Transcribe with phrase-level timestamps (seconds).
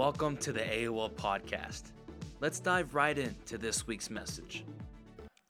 [0.00, 1.82] Welcome to the AOL podcast.
[2.40, 4.64] Let's dive right into this week's message.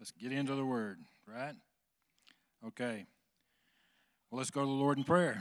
[0.00, 1.54] Let's get into the word, right?
[2.66, 3.06] Okay.
[4.28, 5.40] Well, let's go to the Lord in prayer.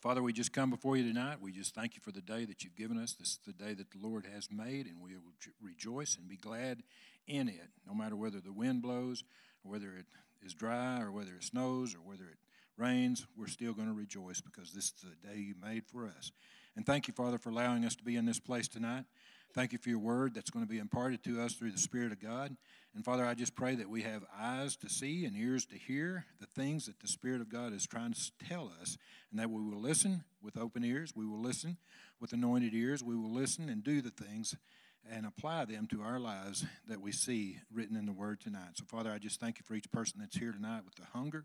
[0.00, 1.36] Father, we just come before you tonight.
[1.42, 3.12] We just thank you for the day that you've given us.
[3.12, 6.38] This is the day that the Lord has made, and we will rejoice and be
[6.38, 6.82] glad
[7.28, 9.22] in it, no matter whether the wind blows,
[9.62, 10.06] or whether it
[10.42, 12.38] is dry, or whether it snows, or whether it
[12.76, 13.26] rains.
[13.36, 16.32] We're still going to rejoice because this is the day you made for us.
[16.76, 19.04] And thank you, Father, for allowing us to be in this place tonight.
[19.54, 22.12] Thank you for your word that's going to be imparted to us through the Spirit
[22.12, 22.54] of God.
[22.94, 26.26] And Father, I just pray that we have eyes to see and ears to hear
[26.38, 28.98] the things that the Spirit of God is trying to tell us,
[29.30, 31.12] and that we will listen with open ears.
[31.16, 31.78] We will listen
[32.20, 33.02] with anointed ears.
[33.02, 34.54] We will listen and do the things
[35.10, 38.72] and apply them to our lives that we see written in the Word tonight.
[38.74, 41.44] So, Father, I just thank you for each person that's here tonight with the hunger,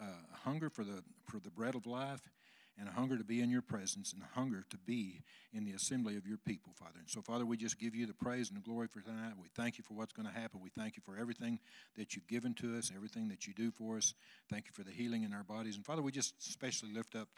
[0.00, 0.04] uh,
[0.44, 2.30] hunger for the for the bread of life
[2.78, 5.72] and a hunger to be in your presence and a hunger to be in the
[5.72, 6.98] assembly of your people, Father.
[6.98, 9.34] And so, Father, we just give you the praise and the glory for tonight.
[9.40, 10.60] We thank you for what's going to happen.
[10.62, 11.58] We thank you for everything
[11.96, 14.14] that you've given to us, everything that you do for us.
[14.50, 15.76] Thank you for the healing in our bodies.
[15.76, 17.28] And, Father, we just especially lift up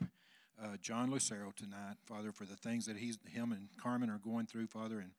[0.62, 4.46] uh, John Lucero tonight, Father, for the things that he's, him and Carmen are going
[4.46, 5.00] through, Father.
[5.00, 5.10] And,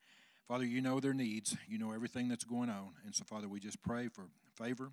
[0.47, 1.58] Father, you know their needs.
[1.67, 2.91] You know everything that's going on.
[3.03, 4.23] And so, Father, we just pray for
[4.56, 4.91] favor.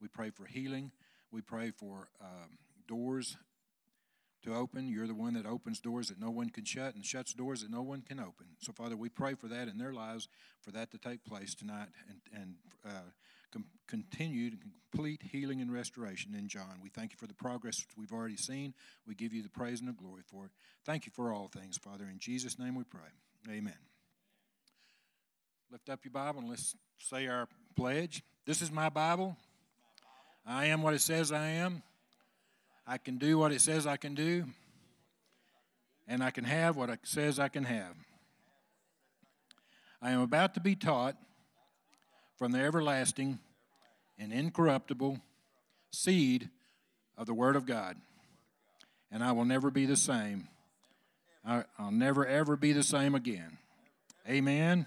[0.00, 0.92] We pray for healing.
[1.30, 3.36] We pray for um, doors
[4.44, 4.88] to open.
[4.88, 7.70] You're the one that opens doors that no one can shut and shuts doors that
[7.70, 8.46] no one can open.
[8.58, 10.28] So, Father, we pray for that in their lives,
[10.60, 12.54] for that to take place tonight and, and
[12.86, 13.10] uh,
[13.52, 14.58] com- continued
[14.90, 16.80] complete healing and restoration in John.
[16.82, 18.74] We thank you for the progress we've already seen.
[19.06, 20.52] We give you the praise and the glory for it.
[20.84, 22.04] Thank you for all things, Father.
[22.10, 23.00] In Jesus' name we pray.
[23.48, 23.78] Amen.
[25.70, 28.22] Lift up your Bible and let's say our pledge.
[28.46, 29.36] This is my Bible.
[30.48, 31.82] I am what it says I am.
[32.86, 34.46] I can do what it says I can do,
[36.06, 37.94] and I can have what it says I can have.
[40.00, 41.16] I am about to be taught
[42.38, 43.40] from the everlasting
[44.18, 45.20] and incorruptible
[45.92, 46.48] seed
[47.18, 47.96] of the Word of God,
[49.12, 50.48] and I will never be the same.
[51.44, 53.58] I, will never, ever be the same again.
[54.26, 54.86] Amen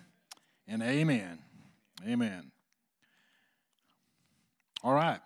[0.68, 1.38] and amen.
[2.08, 2.52] Amen.
[4.84, 5.20] All right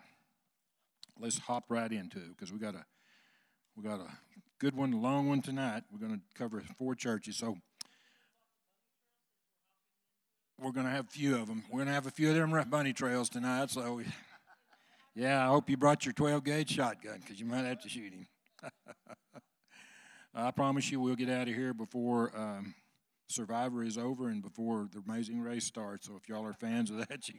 [1.19, 2.85] let's hop right into it because we got a
[3.75, 4.07] we got a
[4.59, 5.83] good one, a long one tonight.
[5.91, 7.57] We're going to cover four churches, so
[10.59, 11.63] we're going to have a few of them.
[11.69, 13.69] We're going to have a few of them bunny trails tonight.
[13.71, 14.01] So,
[15.13, 18.13] yeah, I hope you brought your 12 gauge shotgun because you might have to shoot
[18.13, 18.27] him.
[20.33, 22.75] I promise you, we'll get out of here before um,
[23.27, 26.07] Survivor is over and before the Amazing Race starts.
[26.07, 27.35] So, if y'all are fans of that, you.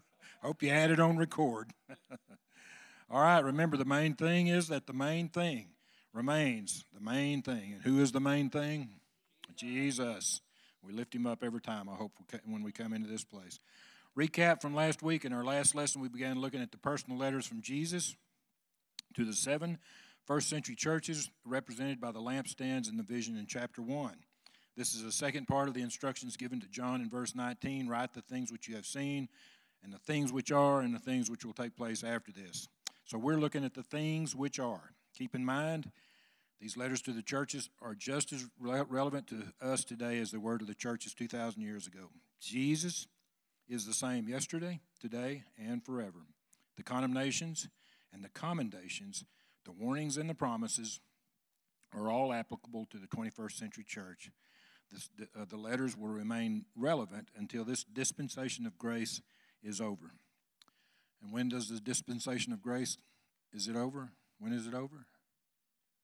[0.42, 1.72] Hope you had it on record.
[3.10, 5.68] All right, remember the main thing is that the main thing
[6.12, 7.72] remains the main thing.
[7.72, 8.90] And who is the main thing?
[9.56, 10.40] Jesus.
[10.82, 12.12] We lift him up every time, I hope,
[12.44, 13.58] when we come into this place.
[14.16, 15.24] Recap from last week.
[15.24, 18.14] In our last lesson, we began looking at the personal letters from Jesus
[19.14, 19.78] to the seven
[20.26, 24.14] first century churches represented by the lampstands in the vision in chapter 1.
[24.76, 28.12] This is the second part of the instructions given to John in verse 19 write
[28.12, 29.28] the things which you have seen,
[29.82, 32.68] and the things which are and the things which will take place after this.
[33.04, 34.92] So we're looking at the things which are.
[35.16, 35.90] Keep in mind,
[36.60, 40.40] these letters to the churches are just as re- relevant to us today as the
[40.40, 42.10] word of the churches 2,000 years ago.
[42.40, 43.06] Jesus
[43.68, 46.26] is the same yesterday, today, and forever.
[46.76, 47.68] The condemnations
[48.12, 49.24] and the commendations,
[49.64, 51.00] the warnings and the promises
[51.94, 54.30] are all applicable to the 21st century church.
[54.90, 59.20] This, the, uh, the letters will remain relevant until this dispensation of grace
[59.62, 60.12] is over.
[61.22, 62.98] And when does the dispensation of grace
[63.52, 64.10] is it over?
[64.38, 65.06] When is it over?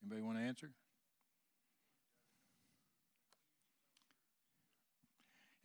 [0.02, 0.70] Anybody want to answer?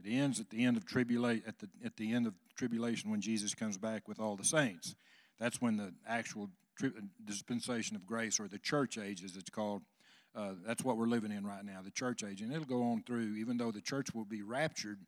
[0.04, 3.22] It ends at the end of tribulation at the at the end of tribulation when
[3.22, 4.96] Jesus comes back with all the saints.
[5.40, 6.92] That's when the actual tri-
[7.26, 9.82] dispensation of grace or the church age as it's called
[10.36, 12.42] uh, that's what we're living in right now, the church age.
[12.42, 15.00] And it'll go on through, even though the church will be raptured,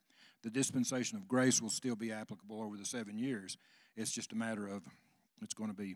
[0.43, 3.57] the dispensation of grace will still be applicable over the seven years.
[3.95, 4.83] It's just a matter of
[5.41, 5.95] it's going to be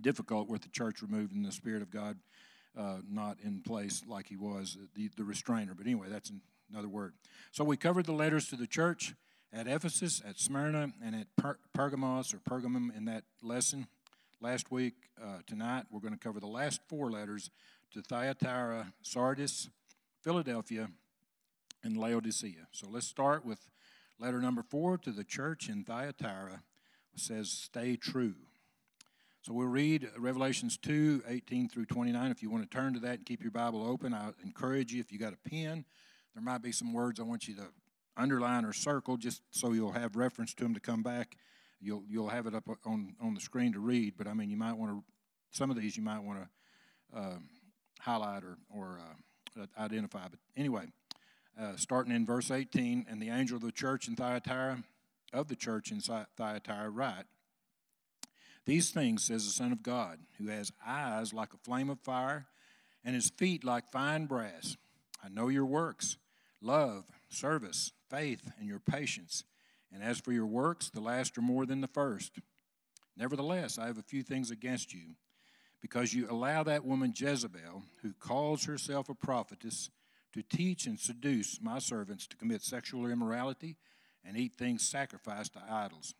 [0.00, 2.18] difficult with the church removed and the Spirit of God
[2.76, 5.74] uh, not in place like he was, the, the restrainer.
[5.74, 6.32] But anyway, that's
[6.72, 7.14] another word.
[7.52, 9.14] So we covered the letters to the church
[9.52, 13.86] at Ephesus, at Smyrna, and at per- Pergamos or Pergamum in that lesson
[14.40, 14.94] last week.
[15.22, 17.50] Uh, tonight, we're going to cover the last four letters
[17.92, 19.68] to Thyatira, Sardis,
[20.22, 20.88] Philadelphia,
[21.84, 22.66] and Laodicea.
[22.72, 23.68] So let's start with
[24.18, 26.62] letter number four to the church in Thyatira.
[27.12, 28.34] It says, Stay true.
[29.42, 32.30] So we'll read Revelations 2 18 through 29.
[32.30, 35.00] If you want to turn to that and keep your Bible open, I encourage you,
[35.00, 35.84] if you got a pen,
[36.34, 37.66] there might be some words I want you to
[38.16, 41.36] underline or circle just so you'll have reference to them to come back.
[41.80, 44.56] You'll, you'll have it up on, on the screen to read, but I mean, you
[44.56, 45.04] might want to,
[45.50, 47.38] some of these you might want to uh,
[48.00, 50.26] highlight or, or uh, identify.
[50.28, 50.86] But anyway,
[51.60, 54.82] uh, starting in verse 18, and the angel of the church in Thyatira,
[55.32, 57.24] of the church in Thyatira, write,
[58.66, 62.46] these things says the Son of God, who has eyes like a flame of fire
[63.04, 64.76] and his feet like fine brass.
[65.22, 66.16] I know your works,
[66.62, 69.44] love, service, faith, and your patience.
[69.92, 72.38] And as for your works, the last are more than the first.
[73.16, 75.14] Nevertheless, I have a few things against you,
[75.80, 79.90] because you allow that woman Jezebel, who calls herself a prophetess,
[80.34, 83.76] to teach and seduce my servants to commit sexual immorality
[84.24, 86.14] and eat things sacrificed to idols.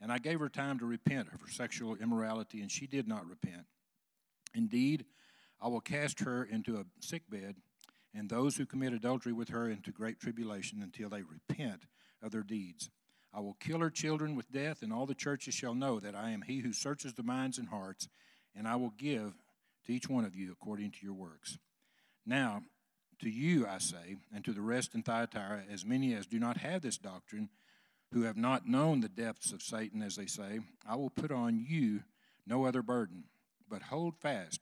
[0.00, 3.28] And I gave her time to repent of her sexual immorality, and she did not
[3.28, 3.66] repent.
[4.54, 5.04] Indeed,
[5.62, 7.54] I will cast her into a sick bed,
[8.12, 11.82] and those who commit adultery with her into great tribulation until they repent
[12.22, 12.90] of their deeds.
[13.32, 16.30] I will kill her children with death, and all the churches shall know that I
[16.30, 18.08] am he who searches the minds and hearts,
[18.56, 19.34] and I will give
[19.86, 21.56] to each one of you according to your works.
[22.26, 22.62] Now,
[23.20, 26.58] to you I say, and to the rest in Thyatira, as many as do not
[26.58, 27.48] have this doctrine,
[28.12, 31.58] who have not known the depths of Satan, as they say, I will put on
[31.68, 32.02] you
[32.46, 33.24] no other burden,
[33.68, 34.60] but hold fast.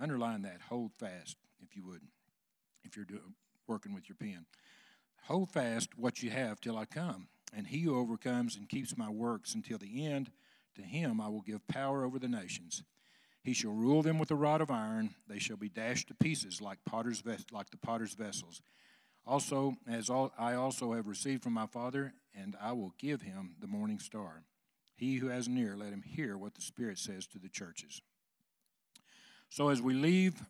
[0.00, 2.02] Underline that, hold fast, if you would,
[2.82, 3.06] if you're
[3.68, 4.46] working with your pen.
[5.26, 7.28] Hold fast what you have till I come.
[7.56, 10.30] And he who overcomes and keeps my works until the end,
[10.74, 12.82] to him I will give power over the nations.
[13.42, 15.14] He shall rule them with a rod of iron.
[15.28, 18.62] They shall be dashed to pieces like potter's like the potter's vessels.
[19.26, 23.54] Also, as all, I also have received from my Father, and I will give him
[23.60, 24.42] the morning star.
[24.96, 28.00] He who has an ear, let him hear what the Spirit says to the churches.
[29.48, 30.42] So, as we leave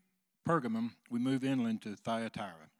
[0.47, 2.71] Pergamum, we move inland to Thyatira.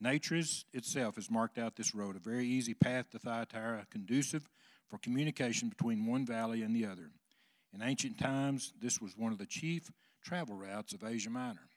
[0.00, 0.42] Nature
[0.72, 4.48] itself has marked out this road, a very easy path to Thyatira, conducive
[4.88, 7.10] for communication between one valley and the other.
[7.74, 9.90] In ancient times, this was one of the chief
[10.22, 11.68] travel routes of Asia Minor.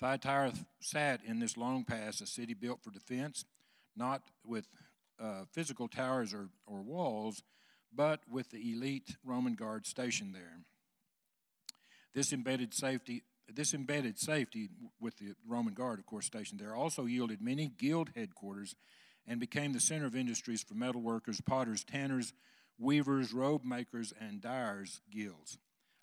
[0.00, 3.44] Thyatira sat in this long pass, a city built for defense,
[3.96, 4.66] not with
[5.20, 7.42] uh, physical towers or, or walls,
[7.94, 10.58] but with the elite Roman guard stationed there.
[12.14, 14.68] This embedded safety, this embedded safety
[15.00, 18.74] with the Roman guard, of course, stationed there, also yielded many guild headquarters
[19.26, 22.32] and became the center of industries for metalworkers, potters, tanners,
[22.78, 25.58] weavers, robe makers, and dyers' guilds.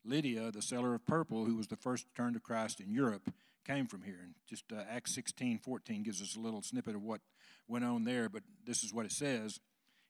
[0.05, 3.31] Lydia, the seller of purple, who was the first to turn to Christ in Europe,
[3.65, 4.19] came from here.
[4.21, 7.21] And just uh, Acts 16 14 gives us a little snippet of what
[7.67, 9.59] went on there, but this is what it says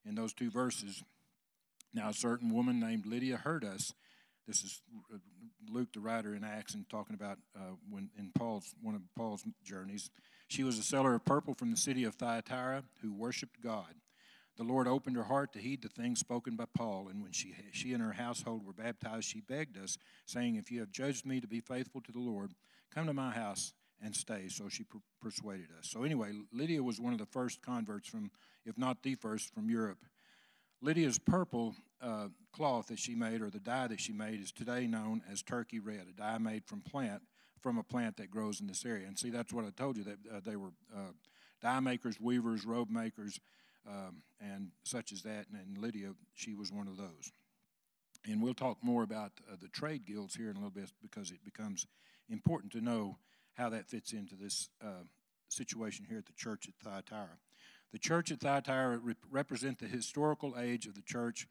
[0.06, 1.04] in those two verses.
[1.94, 3.94] Now, a certain woman named Lydia heard us.
[4.48, 4.82] This is
[5.14, 5.18] uh,
[5.70, 9.44] Luke, the writer in Acts, and talking about uh, when in Paul's one of Paul's
[9.64, 10.10] journeys.
[10.48, 13.96] She was a seller of purple from the city of Thyatira who worshipped God.
[14.56, 17.56] The Lord opened her heart to heed the things spoken by Paul, and when she,
[17.72, 21.42] she and her household were baptized, she begged us, saying, If you have judged me
[21.42, 22.54] to be faithful to the Lord,
[22.94, 24.48] Come to my house and stay.
[24.50, 25.90] So she per- persuaded us.
[25.90, 28.30] So, anyway, Lydia was one of the first converts from,
[28.66, 30.00] if not the first, from Europe.
[30.82, 34.86] Lydia's purple uh, cloth that she made, or the dye that she made, is today
[34.86, 37.22] known as turkey red, a dye made from plant
[37.62, 39.08] from a plant that grows in this area.
[39.08, 41.14] And see, that's what I told you that uh, they were uh,
[41.62, 43.40] dye makers, weavers, robe makers,
[43.88, 45.46] um, and such as that.
[45.52, 47.32] And, and, Lydia, she was one of those.
[48.26, 51.32] And we'll talk more about uh, the trade guilds here in a little bit because
[51.32, 51.86] it becomes
[52.30, 53.18] important to know
[53.56, 55.04] how that fits into this uh,
[55.50, 57.38] situation here at the church at Thyatira.
[57.92, 61.48] The church at Thyatira rep- represent the historical age of the church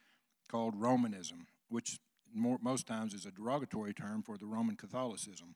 [0.48, 2.00] called Romanism, which
[2.34, 5.54] more, most times is a derogatory term for the Roman Catholicism,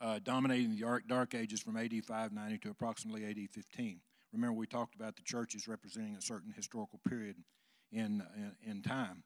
[0.00, 4.00] uh, dominating the dark, dark ages from AD 590 to approximately AD 15.
[4.36, 7.36] Remember, we talked about the churches representing a certain historical period
[7.90, 9.22] in, in, in time.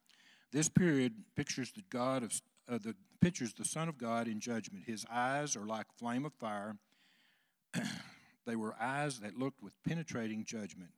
[0.53, 2.33] This period pictures the God of
[2.69, 4.85] uh, the pictures the Son of God in judgment.
[4.87, 6.77] His eyes are like flame of fire.
[8.47, 10.91] they were eyes that looked with penetrating judgment,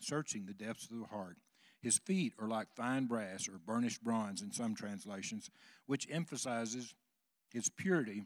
[0.00, 1.36] searching the depths of the heart.
[1.80, 5.48] His feet are like fine brass or burnished bronze in some translations,
[5.86, 6.94] which emphasizes
[7.52, 8.24] his purity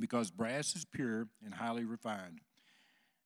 [0.00, 2.40] because brass is pure and highly refined.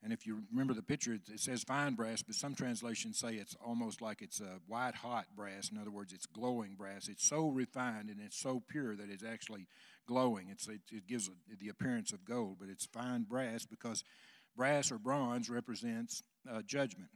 [0.03, 3.55] And if you remember the picture, it says fine brass, but some translations say it's
[3.65, 5.71] almost like it's a white hot brass.
[5.71, 7.09] In other words, it's glowing brass.
[7.09, 9.67] It's so refined and it's so pure that it's actually
[10.07, 10.49] glowing.
[10.51, 14.03] It's, it, it gives a, the appearance of gold, but it's fine brass because
[14.57, 17.11] brass or bronze represents uh, judgment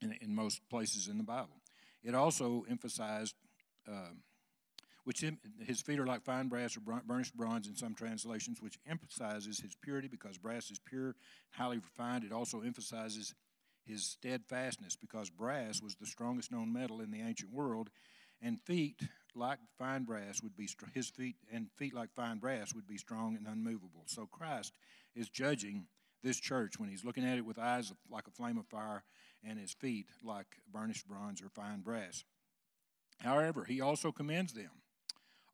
[0.00, 1.60] in, in most places in the Bible.
[2.02, 3.34] It also emphasized
[3.86, 4.14] uh,
[5.04, 5.24] which
[5.64, 9.74] his feet are like fine brass or burnished bronze in some translations, which emphasizes his
[9.80, 11.14] purity because brass is pure,
[11.50, 12.24] highly refined.
[12.24, 13.34] It also emphasizes
[13.84, 17.90] his steadfastness because brass was the strongest known metal in the ancient world,
[18.42, 19.00] and feet
[19.34, 23.36] like fine brass would be his feet and feet like fine brass would be strong
[23.36, 24.04] and unmovable.
[24.06, 24.74] So Christ
[25.14, 25.86] is judging
[26.22, 29.04] this church when he's looking at it with eyes like a flame of fire
[29.42, 32.24] and his feet like burnished bronze or fine brass.
[33.20, 34.70] However, he also commends them.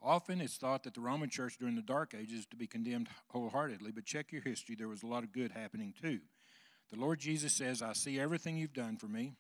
[0.03, 3.09] Often it's thought that the Roman church during the Dark Ages is to be condemned
[3.29, 4.77] wholeheartedly, but check your history.
[4.77, 6.21] There was a lot of good happening too.
[6.93, 9.33] The Lord Jesus says, I see everything you've done for me,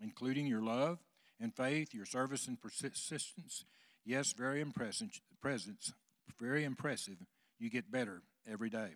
[0.00, 0.98] including your love
[1.40, 3.64] and faith, your service and persistence.
[4.04, 5.92] Yes, very impressive, presence,
[6.40, 7.16] very impressive.
[7.58, 8.90] You get better every day.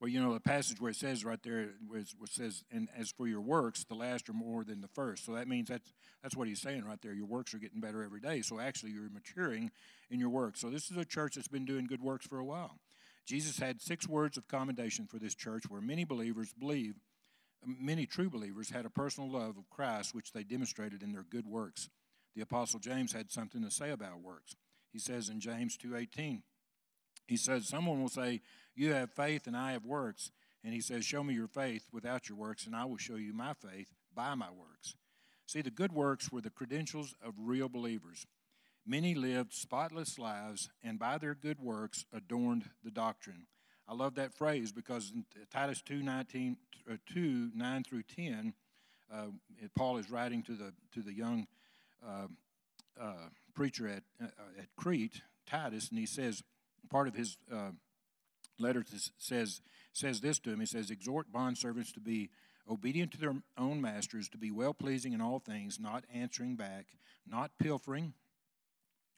[0.00, 3.28] Well, you know, the passage where it says right there, it says, and as for
[3.28, 5.26] your works, the last are more than the first.
[5.26, 5.92] So that means that's,
[6.22, 7.12] that's what he's saying right there.
[7.12, 8.40] Your works are getting better every day.
[8.40, 9.70] So actually, you're maturing
[10.10, 10.56] in your work.
[10.56, 12.78] So this is a church that's been doing good works for a while.
[13.26, 16.94] Jesus had six words of commendation for this church where many believers believe,
[17.64, 21.46] many true believers had a personal love of Christ, which they demonstrated in their good
[21.46, 21.90] works.
[22.34, 24.56] The Apostle James had something to say about works.
[24.92, 26.40] He says in James 2.18,
[27.30, 28.40] he says, Someone will say,
[28.74, 30.32] You have faith and I have works.
[30.64, 33.32] And he says, Show me your faith without your works, and I will show you
[33.32, 34.96] my faith by my works.
[35.46, 38.26] See, the good works were the credentials of real believers.
[38.84, 43.46] Many lived spotless lives, and by their good works adorned the doctrine.
[43.88, 46.56] I love that phrase because in Titus 2, 19,
[46.90, 48.54] uh, 2 9 through 10,
[49.12, 49.26] uh,
[49.76, 51.46] Paul is writing to the, to the young
[52.04, 52.26] uh,
[53.00, 54.26] uh preacher at, uh,
[54.58, 56.42] at Crete, Titus, and he says,
[56.88, 57.70] part of his uh,
[58.58, 58.84] letter
[59.18, 59.60] says
[59.92, 60.60] says this to him.
[60.60, 62.30] He says, "Exhort bondservants to be
[62.68, 66.86] obedient to their own masters, to be well pleasing in all things, not answering back,
[67.26, 68.14] not pilfering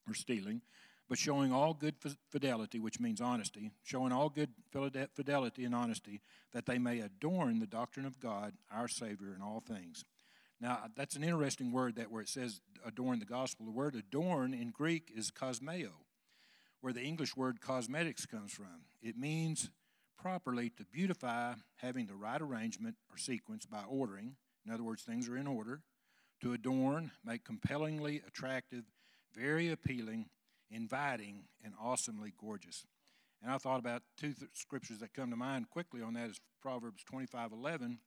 [0.08, 0.62] or stealing."
[1.08, 1.96] But showing all good
[2.30, 6.22] fidelity, which means honesty, showing all good fidelity and honesty,
[6.54, 10.06] that they may adorn the doctrine of God, our Savior, in all things.
[10.58, 13.66] Now, that's an interesting word that where it says adorn the gospel.
[13.66, 15.90] The word adorn in Greek is kosmeo
[16.82, 18.84] where the English word cosmetics comes from.
[19.00, 19.70] It means
[20.20, 24.36] properly to beautify, having the right arrangement or sequence by ordering.
[24.66, 25.80] In other words, things are in order.
[26.42, 28.82] To adorn, make compellingly attractive,
[29.32, 30.26] very appealing,
[30.70, 32.84] inviting, and awesomely gorgeous.
[33.40, 36.40] And I thought about two th- scriptures that come to mind quickly on that is
[36.60, 37.98] Proverbs 25 11.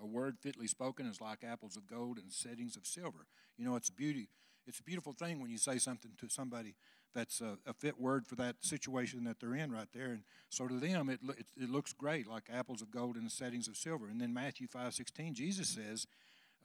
[0.00, 3.26] A word fitly spoken is like apples of gold and settings of silver.
[3.56, 4.28] You know, it's a beauty.
[4.66, 6.74] It's a beautiful thing when you say something to somebody
[7.14, 10.06] that's a, a, fit word for that situation that they're in right there.
[10.06, 13.30] And so to them, it, it, it looks great, like apples of gold in the
[13.30, 14.08] settings of silver.
[14.08, 16.06] And then Matthew 5 16, Jesus says,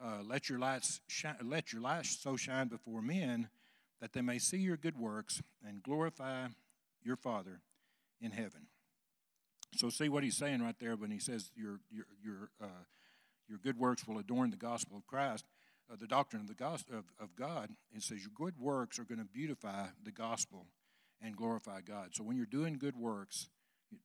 [0.03, 3.49] uh, let, your lights shine, let your light so shine before men
[4.01, 6.47] that they may see your good works and glorify
[7.03, 7.61] your Father
[8.21, 8.67] in heaven.
[9.75, 12.83] So see what he's saying right there when he says your, your, your, uh,
[13.47, 15.45] your good works will adorn the gospel of Christ
[15.91, 19.03] uh, the doctrine of the gospel of, of God, it says your good works are
[19.03, 20.67] going to beautify the gospel
[21.21, 22.09] and glorify God.
[22.13, 23.49] So when you're doing good works,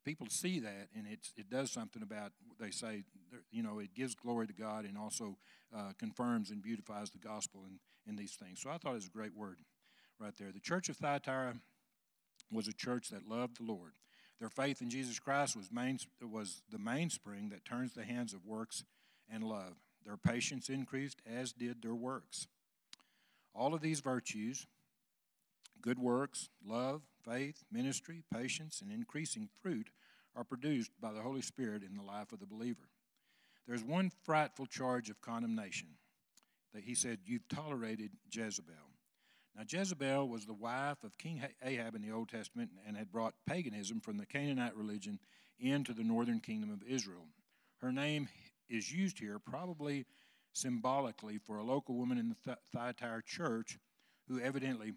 [0.04, 2.32] people see that, and it's, it does something about.
[2.58, 3.04] They say,
[3.50, 5.36] you know, it gives glory to God and also
[5.76, 8.60] uh, confirms and beautifies the gospel in, in these things.
[8.62, 9.58] So I thought it was a great word
[10.18, 10.52] right there.
[10.52, 11.54] The church of Thyatira
[12.50, 13.92] was a church that loved the Lord.
[14.40, 18.44] Their faith in Jesus Christ was main, was the mainspring that turns the hands of
[18.44, 18.84] works
[19.32, 19.76] and love.
[20.04, 22.46] Their patience increased, as did their works.
[23.54, 24.66] All of these virtues
[25.80, 29.90] good works, love, faith, ministry, patience, and increasing fruit
[30.34, 32.88] are produced by the Holy Spirit in the life of the believer.
[33.68, 35.88] There's one frightful charge of condemnation
[36.72, 38.74] that he said, You've tolerated Jezebel.
[39.56, 43.34] Now, Jezebel was the wife of King Ahab in the Old Testament and had brought
[43.46, 45.20] paganism from the Canaanite religion
[45.60, 47.26] into the northern kingdom of Israel.
[47.80, 48.28] Her name
[48.68, 50.06] is used here probably
[50.52, 53.78] symbolically for a local woman in the Thyatira church
[54.28, 54.92] who evidently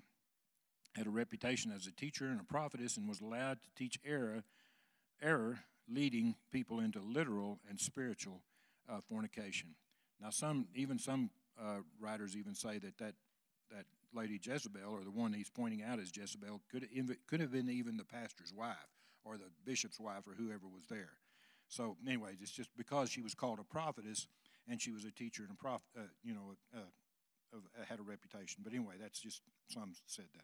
[0.95, 4.43] had a reputation as a teacher and a prophetess and was allowed to teach error,
[5.21, 5.59] error
[5.89, 8.41] leading people into literal and spiritual
[8.89, 9.75] uh, fornication.
[10.21, 11.29] Now, some even some
[11.62, 13.15] uh, writers even say that, that
[13.71, 16.88] that lady Jezebel, or the one he's pointing out as Jezebel, could
[17.27, 18.75] could have been even the pastor's wife
[19.24, 21.12] or the bishop's wife or whoever was there.
[21.67, 24.27] So, anyway, it's just because she was called a prophetess
[24.67, 26.79] and she was a teacher and a prof, uh, you know, uh,
[27.53, 28.62] uh, had a reputation.
[28.63, 30.43] But anyway, that's just some said that.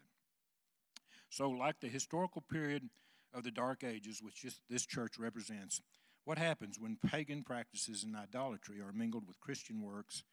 [1.29, 2.89] So, like the historical period
[3.33, 5.81] of the Dark Ages, which just this church represents,
[6.25, 10.23] what happens when pagan practices and idolatry are mingled with Christian works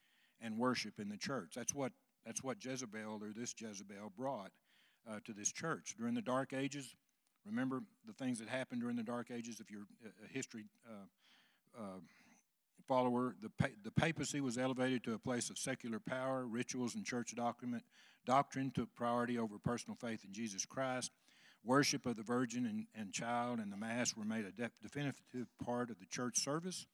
[0.40, 1.52] and worship in the church?
[1.56, 1.92] That's what
[2.24, 4.52] That's what Jezebel or this Jezebel brought
[5.08, 5.94] uh, to this church.
[5.98, 6.94] During the Dark Ages,
[7.46, 9.60] remember the things that happened during the Dark Ages?
[9.60, 9.86] If you're
[10.24, 12.00] a history uh, uh,
[12.86, 16.46] follower, the, pa- the papacy was elevated to a place of secular power.
[16.46, 17.84] Rituals and church document,
[18.26, 21.12] doctrine took priority over personal faith in Jesus Christ.
[21.64, 25.46] Worship of the Virgin and, and Child and the Mass were made a de- definitive
[25.62, 26.86] part of the church service.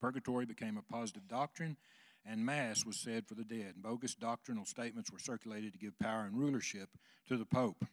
[0.00, 1.76] Purgatory became a positive doctrine,
[2.24, 3.74] and Mass was said for the dead.
[3.76, 6.90] Bogus doctrinal statements were circulated to give power and rulership
[7.28, 7.84] to the Pope.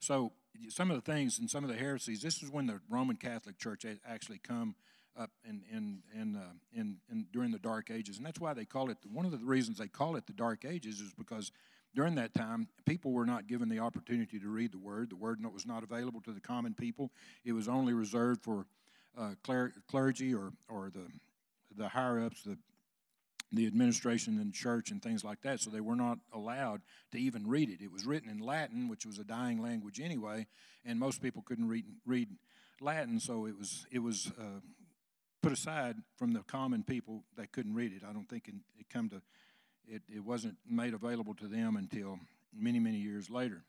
[0.00, 0.32] So,
[0.68, 3.58] some of the things and some of the heresies, this is when the Roman Catholic
[3.58, 4.74] Church actually come
[5.18, 8.16] up in, in, in, uh, in, in, during the Dark Ages.
[8.18, 10.64] And that's why they call it, one of the reasons they call it the Dark
[10.64, 11.50] Ages is because
[11.94, 15.10] during that time, people were not given the opportunity to read the Word.
[15.10, 17.10] The Word was not available to the common people,
[17.44, 18.66] it was only reserved for
[19.18, 19.34] uh,
[19.88, 21.08] clergy or, or the,
[21.76, 22.56] the higher ups, the,
[23.52, 25.60] the administration and church and things like that.
[25.60, 27.80] So they were not allowed to even read it.
[27.82, 30.46] It was written in Latin, which was a dying language anyway,
[30.84, 32.28] and most people couldn't read, read
[32.80, 34.60] Latin, so it was, it was uh,
[35.42, 38.02] put aside from the common people that couldn't read it.
[38.08, 39.22] I don't think it, it come to
[39.90, 42.18] it, it wasn't made available to them until
[42.54, 43.62] many, many years later.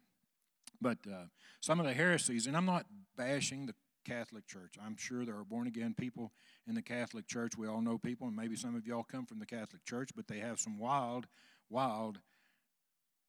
[0.81, 1.25] But uh,
[1.61, 2.85] some of the heresies, and I'm not
[3.17, 3.73] bashing the
[4.05, 4.75] Catholic Church.
[4.83, 6.31] I'm sure there are born again people
[6.67, 7.57] in the Catholic Church.
[7.57, 10.27] We all know people, and maybe some of y'all come from the Catholic Church, but
[10.27, 11.27] they have some wild,
[11.69, 12.19] wild,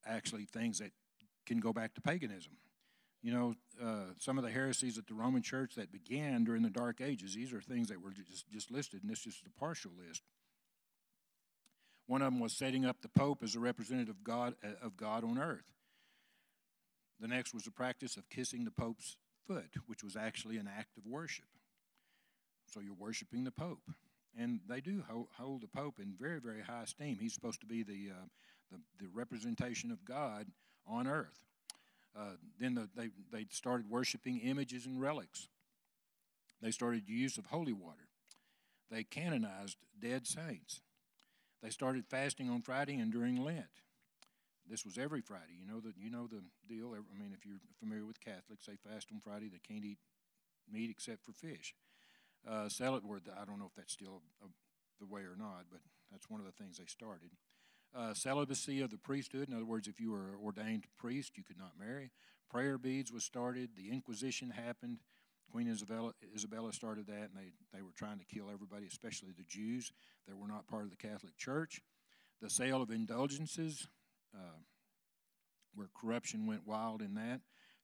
[0.06, 0.92] actually, things that
[1.46, 2.52] can go back to paganism.
[3.22, 6.70] You know, uh, some of the heresies at the Roman Church that began during the
[6.70, 9.60] Dark Ages, these are things that were just, just listed, and this is just a
[9.60, 10.22] partial list.
[12.06, 15.22] One of them was setting up the Pope as a representative God, uh, of God
[15.22, 15.70] on earth.
[17.20, 19.16] The next was the practice of kissing the Pope's
[19.46, 21.46] foot, which was actually an act of worship.
[22.66, 23.90] So you're worshiping the Pope.
[24.38, 25.02] And they do
[25.36, 27.18] hold the Pope in very, very high esteem.
[27.20, 28.26] He's supposed to be the, uh,
[28.70, 30.46] the, the, representation of God
[30.86, 31.40] on earth.
[32.16, 35.48] Uh, then the, they, they started worshiping images and relics.
[36.62, 38.08] They started use of holy water.
[38.90, 40.80] They canonized dead saints.
[41.62, 43.66] They started fasting on Friday and during Lent.
[44.70, 45.58] This was every Friday.
[45.58, 46.94] You know the you know the deal.
[46.94, 49.48] I mean, if you're familiar with Catholics, they fast on Friday.
[49.48, 49.98] They can't eat
[50.70, 51.74] meat except for fish.
[52.48, 53.22] Uh, it word.
[53.36, 54.46] I don't know if that's still a,
[55.00, 55.80] the way or not, but
[56.12, 57.30] that's one of the things they started.
[57.94, 59.48] Uh, celibacy of the priesthood.
[59.48, 62.12] In other words, if you were ordained priest, you could not marry.
[62.48, 63.70] Prayer beads was started.
[63.76, 64.98] The Inquisition happened.
[65.50, 69.42] Queen Isabella, Isabella started that, and they, they were trying to kill everybody, especially the
[69.42, 69.92] Jews
[70.28, 71.80] that were not part of the Catholic Church.
[72.40, 73.88] The sale of indulgences,
[74.34, 74.60] uh,
[75.74, 77.40] where corruption went wild in that.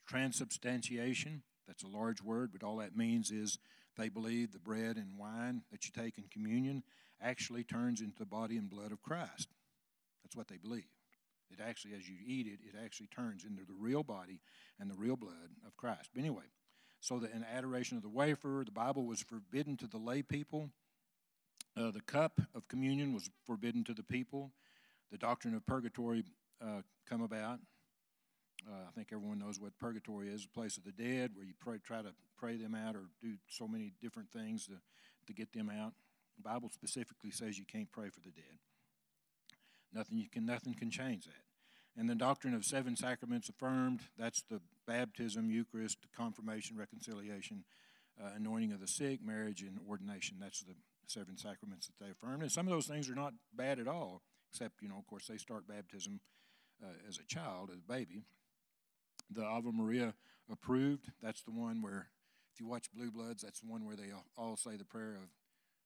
[0.07, 3.59] Transubstantiation, that's a large word, but all that means is
[3.97, 6.83] they believe the bread and wine that you take in communion
[7.21, 9.49] actually turns into the body and blood of Christ.
[10.23, 10.85] That's what they believe.
[11.51, 14.41] It actually, as you eat it, it actually turns into the real body
[14.81, 16.11] and the real blood of Christ.
[16.13, 16.45] But anyway,
[17.01, 20.71] so that in adoration of the wafer, the Bible was forbidden to the lay people.
[21.77, 24.53] Uh, the cup of communion was forbidden to the people.
[25.11, 26.25] The doctrine of purgatory
[26.63, 27.61] uh, come about.
[28.67, 31.53] Uh, I think everyone knows what purgatory is, a place of the dead where you
[31.61, 34.75] pray, try to pray them out or do so many different things to,
[35.27, 35.93] to get them out.
[36.37, 38.59] The Bible specifically says you can't pray for the dead.
[39.93, 41.45] Nothing, you can, nothing can change that.
[41.99, 47.65] And the doctrine of seven sacraments affirmed that's the baptism, Eucharist, confirmation, reconciliation,
[48.23, 50.37] uh, anointing of the sick, marriage, and ordination.
[50.41, 50.75] That's the
[51.07, 52.43] seven sacraments that they affirmed.
[52.43, 55.27] And some of those things are not bad at all, except, you know, of course,
[55.27, 56.21] they start baptism
[56.83, 58.23] uh, as a child, as a baby.
[59.31, 60.15] The Ave Maria
[60.51, 62.09] approved, that's the one where,
[62.53, 65.29] if you watch Blue Bloods, that's the one where they all say the prayer of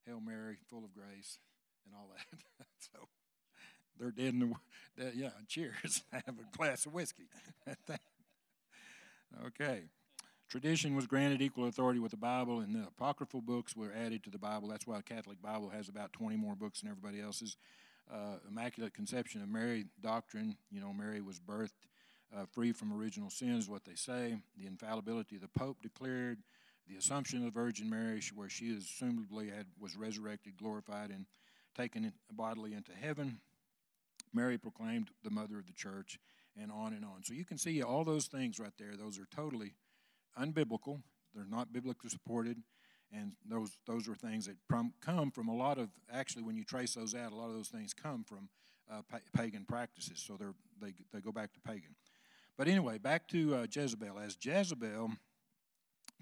[0.07, 1.39] Hail Mary, full of grace,
[1.87, 2.67] and all that.
[2.79, 3.09] so
[3.99, 4.55] they're dead in
[4.97, 6.03] the, yeah, cheers.
[6.13, 7.29] Have a glass of whiskey.
[9.47, 9.83] okay.
[10.49, 14.31] Tradition was granted equal authority with the Bible, and the apocryphal books were added to
[14.31, 14.69] the Bible.
[14.69, 17.57] That's why the Catholic Bible has about 20 more books than everybody else's.
[18.13, 21.71] Uh, Immaculate Conception of Mary doctrine, you know, Mary was birthed
[22.37, 24.37] uh, free from original sin, is what they say.
[24.57, 26.39] The infallibility of the Pope declared.
[26.89, 31.27] The Assumption of the Virgin Mary, where she assumably had, was resurrected, glorified, and
[31.77, 33.41] taken bodily into heaven.
[34.33, 36.19] Mary proclaimed the mother of the church,
[36.61, 37.23] and on and on.
[37.23, 38.97] So you can see all those things right there.
[38.97, 39.75] Those are totally
[40.39, 41.03] unbiblical.
[41.35, 42.59] They're not biblically supported,
[43.13, 44.57] and those those are things that
[45.01, 45.89] come from a lot of.
[46.13, 48.49] Actually, when you trace those out, a lot of those things come from
[48.91, 50.23] uh, pa- pagan practices.
[50.25, 51.95] So they're they they go back to pagan.
[52.57, 54.19] But anyway, back to uh, Jezebel.
[54.19, 55.13] As Jezebel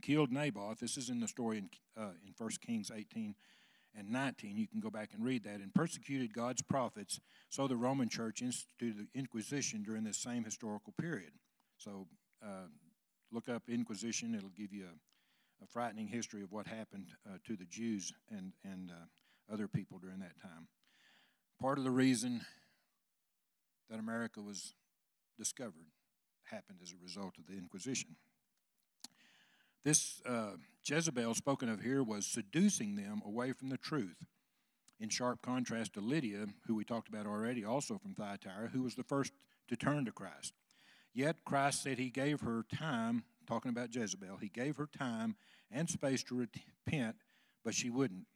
[0.02, 3.34] killed Naboth, this is in the story in uh, in 1 Kings 18
[3.96, 4.56] and 19.
[4.56, 5.60] You can go back and read that.
[5.60, 10.94] And persecuted God's prophets, so the Roman Church instituted the Inquisition during this same historical
[10.98, 11.32] period.
[11.76, 12.06] So
[12.42, 12.68] uh,
[13.32, 14.94] look up Inquisition, it'll give you a,
[15.62, 19.98] a frightening history of what happened uh, to the Jews and, and uh, other people
[19.98, 20.68] during that time.
[21.60, 22.42] Part of the reason
[23.90, 24.74] that America was
[25.36, 25.86] discovered
[26.44, 28.16] happened as a result of the Inquisition.
[29.84, 30.52] This uh,
[30.84, 34.16] Jezebel spoken of here was seducing them away from the truth,
[35.00, 38.96] in sharp contrast to Lydia, who we talked about already, also from Thyatira, who was
[38.96, 39.32] the first
[39.68, 40.52] to turn to Christ.
[41.14, 45.36] Yet Christ said he gave her time, talking about Jezebel, he gave her time
[45.70, 46.46] and space to
[46.86, 47.16] repent,
[47.64, 48.26] but she wouldn't.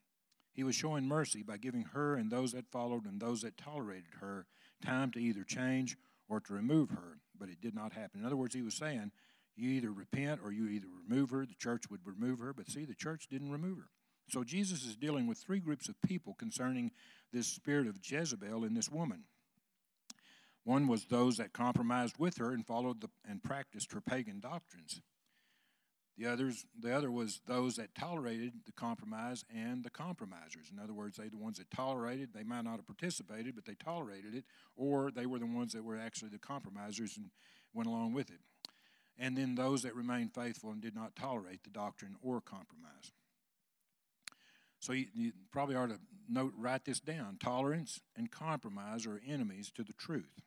[0.53, 4.14] He was showing mercy by giving her and those that followed and those that tolerated
[4.20, 4.46] her
[4.85, 5.96] time to either change
[6.29, 8.20] or to remove her, but it did not happen.
[8.20, 9.12] In other words, he was saying,
[9.57, 11.44] you either repent or you either remove her.
[11.44, 13.90] The church would remove her, but see, the church didn't remove her.
[14.29, 16.90] So Jesus is dealing with three groups of people concerning
[17.33, 19.25] this spirit of Jezebel in this woman.
[20.64, 25.01] One was those that compromised with her and followed the, and practiced her pagan doctrines.
[26.18, 30.70] The others, the other was those that tolerated the compromise and the compromisers.
[30.70, 32.31] In other words, they the ones that tolerated.
[32.35, 34.44] They might not have participated, but they tolerated it,
[34.77, 37.31] or they were the ones that were actually the compromisers and
[37.72, 38.40] went along with it
[39.18, 43.12] and then those that remained faithful and did not tolerate the doctrine or compromise.
[44.81, 47.37] So you, you, probably ought to note, write this down.
[47.40, 50.40] Tolerance and compromise are enemies to the truth.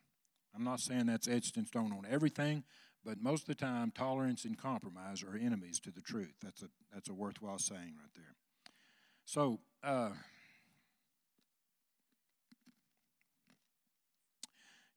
[0.56, 2.64] I'm not saying that's etched in stone on everything,
[3.04, 6.34] but most of the time, tolerance and compromise are enemies to the truth.
[6.42, 8.34] That's a that's a worthwhile saying right there.
[9.24, 9.60] So.
[9.84, 10.10] Uh,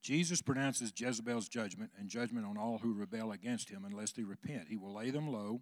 [0.02, 4.68] Jesus pronounces Jezebel's judgment and judgment on all who rebel against him unless they repent.
[4.68, 5.62] He will lay them low.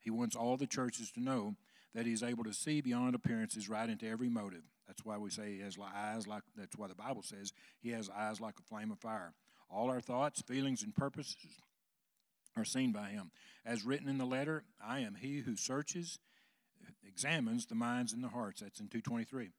[0.00, 1.54] He wants all the churches to know
[1.94, 4.64] that he's able to see beyond appearances right into every motive.
[4.86, 8.08] That's why we say he has eyes like, that's why the Bible says he has
[8.08, 9.34] eyes like a flame of fire.
[9.68, 11.36] All our thoughts, feelings, and purposes
[12.56, 13.30] are seen by him.
[13.64, 16.18] As written in the letter, I am he who searches,
[17.06, 18.60] examines the minds and the hearts.
[18.60, 19.50] That's in 223.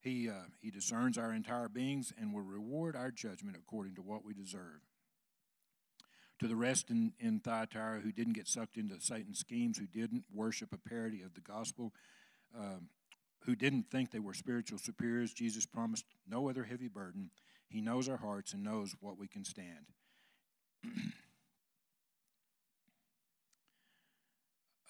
[0.00, 4.24] He, uh, he discerns our entire beings and will reward our judgment according to what
[4.24, 4.80] we deserve.
[6.40, 10.24] To the rest in, in Thyatira who didn't get sucked into Satan's schemes, who didn't
[10.34, 11.92] worship a parody of the gospel,
[12.58, 12.88] um,
[13.44, 17.30] who didn't think they were spiritual superiors, Jesus promised no other heavy burden.
[17.68, 19.86] He knows our hearts and knows what we can stand.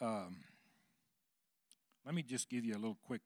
[0.01, 0.37] um,
[2.05, 3.23] let me just give you a little quick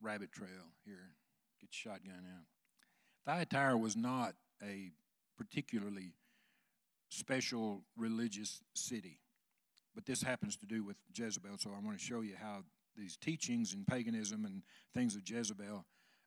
[0.00, 0.48] rabbit trail
[0.84, 1.14] here.
[1.60, 2.44] Get your shotgun out.
[3.24, 4.90] Thyatira was not a
[5.38, 6.14] particularly
[7.08, 9.20] special religious city,
[9.94, 11.58] but this happens to do with Jezebel.
[11.58, 12.64] So I want to show you how
[12.96, 14.62] these teachings and paganism and
[14.94, 15.84] things of Jezebel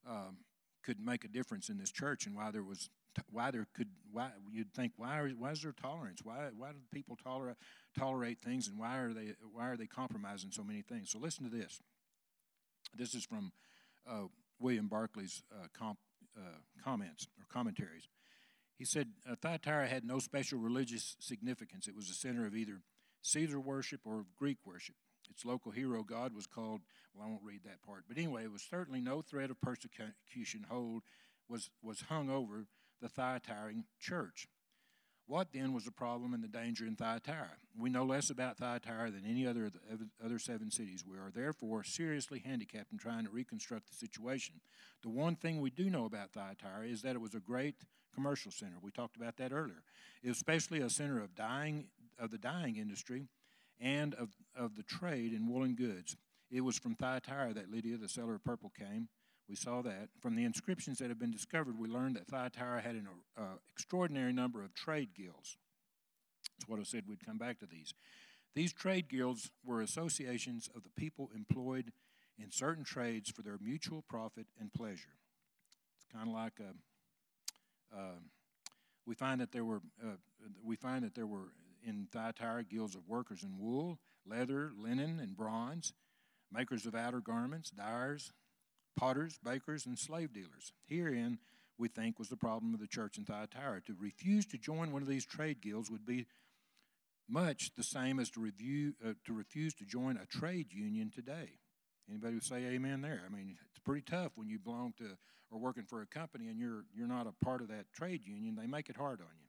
[0.07, 0.37] um,
[0.83, 2.89] could make a difference in this church and why there was
[3.31, 6.77] why there could why you'd think why are, why is there tolerance why why do
[6.91, 7.55] people tolerate
[7.97, 11.49] tolerate things and why are they why are they compromising so many things so listen
[11.49, 11.81] to this
[12.97, 13.51] this is from
[14.07, 14.27] uh,
[14.59, 15.99] William Barclay's uh, comp,
[16.37, 18.07] uh, comments or commentaries.
[18.77, 19.09] He said
[19.41, 21.87] Thyatira had no special religious significance.
[21.87, 22.81] It was a center of either
[23.21, 24.95] Caesar worship or Greek worship.
[25.29, 26.81] Its local hero god was called,
[27.13, 28.03] well, I won't read that part.
[28.07, 31.03] But anyway, it was certainly no threat of persecution hold
[31.49, 32.65] was, was hung over
[33.01, 34.47] the Thyatiran church.
[35.27, 37.57] What then was the problem and the danger in Thyatira?
[37.77, 39.71] We know less about Thyatira than any other
[40.23, 41.03] other seven cities.
[41.05, 44.61] We are therefore seriously handicapped in trying to reconstruct the situation.
[45.01, 47.75] The one thing we do know about Thyatira is that it was a great
[48.13, 48.75] commercial center.
[48.81, 49.81] We talked about that earlier.
[50.21, 51.87] It was especially a center of dyeing
[52.19, 53.27] of the dyeing industry
[53.79, 56.15] and of, of the trade in woolen goods.
[56.51, 59.09] It was from Thyatira that Lydia, the seller of purple, came.
[59.49, 60.09] We saw that.
[60.21, 63.07] From the inscriptions that have been discovered, we learned that Thyatira had an
[63.37, 65.57] uh, extraordinary number of trade guilds.
[66.57, 67.93] That's what I said we'd come back to these.
[68.55, 71.91] These trade guilds were associations of the people employed
[72.39, 75.17] in certain trades for their mutual profit and pleasure.
[75.97, 78.19] It's kind of like a, uh,
[79.05, 80.15] we find that there were uh,
[80.63, 81.51] we find that there were
[81.85, 85.93] in Thyatira guilds of workers in wool, leather, linen, and bronze,
[86.51, 88.31] makers of outer garments, dyers,
[88.97, 90.73] potters, bakers, and slave dealers.
[90.87, 91.39] Herein,
[91.77, 93.81] we think, was the problem of the church in Thyatira.
[93.81, 96.25] To refuse to join one of these trade guilds would be
[97.27, 101.59] much the same as to, review, uh, to refuse to join a trade union today.
[102.09, 103.21] Anybody would say amen there?
[103.25, 105.17] I mean, it's pretty tough when you belong to
[105.51, 108.55] or working for a company and you're you're not a part of that trade union.
[108.55, 109.44] They make it hard on you.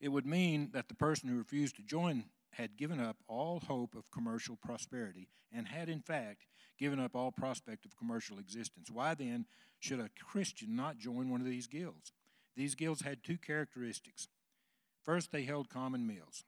[0.00, 3.94] It would mean that the person who refused to join had given up all hope
[3.94, 6.46] of commercial prosperity and had in fact
[6.78, 8.90] given up all prospect of commercial existence.
[8.90, 9.46] Why then
[9.78, 12.12] should a Christian not join one of these guilds?
[12.56, 14.28] These guilds had two characteristics.
[15.04, 16.44] First, they held common meals.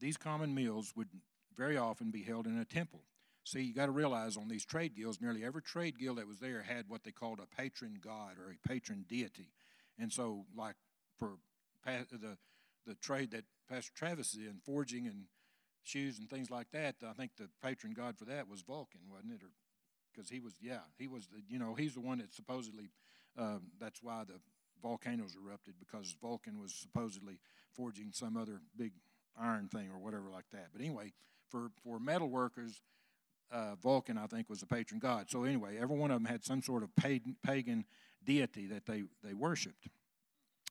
[0.00, 1.08] These common meals would
[1.56, 3.02] very often be held in a temple.
[3.44, 6.40] See, you got to realize on these trade guilds, nearly every trade guild that was
[6.40, 9.52] there had what they called a patron god or a patron deity.
[9.98, 10.76] And so, like
[11.18, 11.36] for
[11.84, 12.38] the
[12.86, 15.24] the trade that Pastor Travis is in, forging and
[15.82, 19.32] shoes and things like that, I think the patron god for that was Vulcan, wasn't
[19.34, 19.40] it?
[20.12, 22.90] Because he was, yeah, he was the, you know, he's the one that supposedly,
[23.38, 24.40] uh, that's why the
[24.82, 27.38] volcanoes erupted because Vulcan was supposedly
[27.74, 28.92] forging some other big
[29.40, 30.68] iron thing or whatever like that.
[30.72, 31.12] But anyway,
[31.50, 32.80] for for metal workers,
[33.50, 35.30] uh, Vulcan I think was a patron god.
[35.30, 37.84] So anyway, every one of them had some sort of pagan, pagan
[38.24, 39.88] deity that they they worshipped.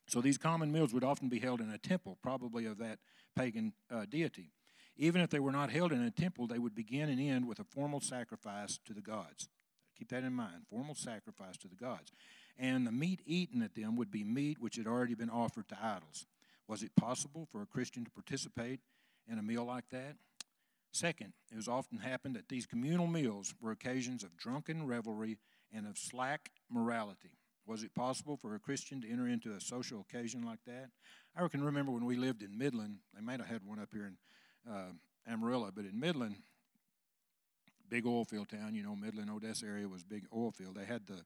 [0.07, 2.99] So these common meals would often be held in a temple, probably of that
[3.35, 4.51] pagan uh, deity.
[4.95, 7.59] Even if they were not held in a temple, they would begin and end with
[7.59, 9.47] a formal sacrifice to the gods.
[9.97, 12.11] Keep that in mind formal sacrifice to the gods.
[12.57, 15.77] And the meat eaten at them would be meat which had already been offered to
[15.81, 16.25] idols.
[16.67, 18.79] Was it possible for a Christian to participate
[19.27, 20.15] in a meal like that?
[20.91, 25.37] Second, it was often happened that these communal meals were occasions of drunken revelry
[25.73, 27.31] and of slack morality.
[27.65, 30.89] Was it possible for a Christian to enter into a social occasion like that?
[31.35, 32.97] I can remember when we lived in Midland.
[33.15, 34.91] They might have had one up here in uh,
[35.27, 36.35] Amarillo, but in Midland,
[37.89, 38.75] big oil field town.
[38.75, 40.75] You know, Midland, Odessa area was big oil field.
[40.75, 41.23] They had the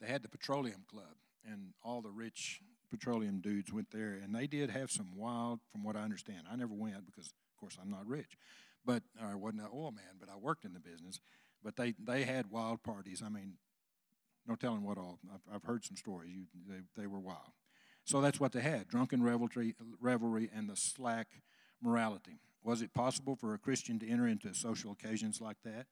[0.00, 4.46] they had the petroleum club, and all the rich petroleum dudes went there, and they
[4.46, 6.40] did have some wild, from what I understand.
[6.50, 8.36] I never went because, of course, I'm not rich,
[8.84, 11.20] but I wasn't an oil man, but I worked in the business.
[11.64, 13.22] But they they had wild parties.
[13.24, 13.54] I mean,
[14.46, 15.18] no telling what all.
[15.32, 16.32] I've, I've heard some stories.
[16.32, 17.52] You, they, they were wild.
[18.04, 21.28] So that's what they had drunken revelry, revelry and the slack
[21.80, 22.40] morality.
[22.64, 25.86] Was it possible for a Christian to enter into social occasions like that?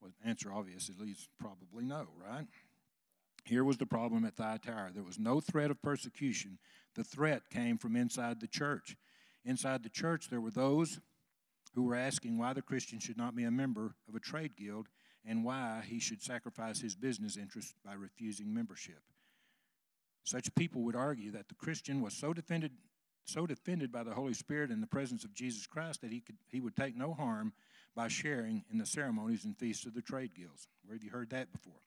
[0.00, 2.46] Well, answer obvious, at least probably no, right?
[3.44, 4.90] Here was the problem at Thyatira.
[4.92, 6.58] There was no threat of persecution.
[6.94, 8.96] The threat came from inside the church.
[9.44, 10.98] Inside the church, there were those
[11.74, 14.88] who were asking why the Christian should not be a member of a trade guild
[15.26, 19.00] and why he should sacrifice his business interests by refusing membership.
[20.22, 22.72] Such people would argue that the Christian was so defended,
[23.24, 26.36] so defended by the Holy Spirit in the presence of Jesus Christ that he, could,
[26.48, 27.52] he would take no harm
[27.94, 30.68] by sharing in the ceremonies and feasts of the trade guilds.
[30.84, 31.80] Where have you heard that before?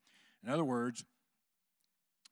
[0.43, 1.05] In other words,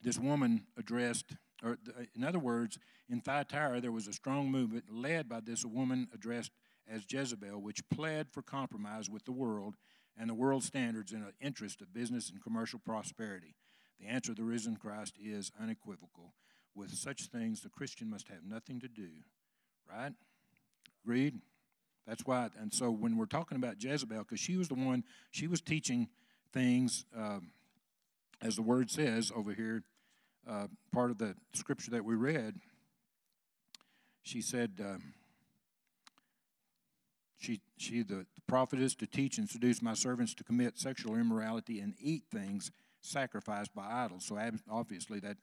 [0.01, 1.77] this woman addressed, or
[2.15, 6.51] in other words, in Thyatira there was a strong movement led by this woman addressed
[6.89, 9.75] as Jezebel, which pled for compromise with the world
[10.19, 13.55] and the world standards in the interest of business and commercial prosperity?
[13.99, 16.33] The answer of the risen Christ is unequivocal.
[16.75, 19.09] With such things, the Christian must have nothing to do.
[19.89, 20.13] Right?
[21.03, 21.39] Agreed?
[22.07, 22.49] That's why.
[22.59, 26.07] And so when we're talking about Jezebel, because she was the one, she was teaching
[26.53, 27.51] things, um,
[28.41, 29.83] as the word says over here,
[30.49, 32.55] uh, part of the scripture that we read.
[34.23, 35.13] She said, um,
[37.37, 41.15] she, she the, the prophet is to teach and seduce my servants to commit sexual
[41.15, 42.71] immorality and eat things
[43.01, 44.25] sacrificed by idols.
[44.25, 45.37] So obviously that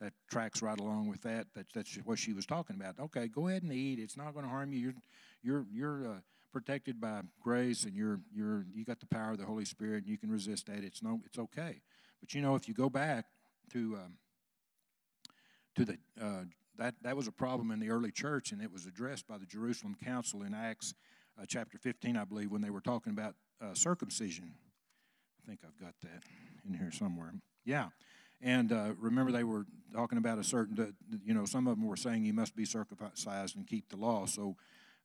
[0.00, 1.46] that tracks right along with that.
[1.54, 2.98] That's that's what she was talking about.
[2.98, 3.98] Okay, go ahead and eat.
[3.98, 4.80] It's not going to harm you.
[4.80, 4.94] You're
[5.42, 6.20] you're you're uh,
[6.52, 10.08] protected by grace, and you're you're you got the power of the Holy Spirit, and
[10.08, 10.82] you can resist that.
[10.84, 11.82] It's no, it's okay.
[12.20, 13.26] But you know, if you go back
[13.72, 14.14] to um,
[15.76, 16.44] to the uh,
[16.78, 19.46] that that was a problem in the early church, and it was addressed by the
[19.46, 20.94] Jerusalem Council in Acts
[21.40, 24.52] uh, chapter 15, I believe, when they were talking about uh, circumcision.
[25.42, 26.22] I think I've got that
[26.66, 27.32] in here somewhere.
[27.64, 27.88] Yeah.
[28.42, 31.96] And uh, remember, they were talking about a certain, you know, some of them were
[31.96, 34.26] saying you must be circumcised and keep the law.
[34.26, 34.56] So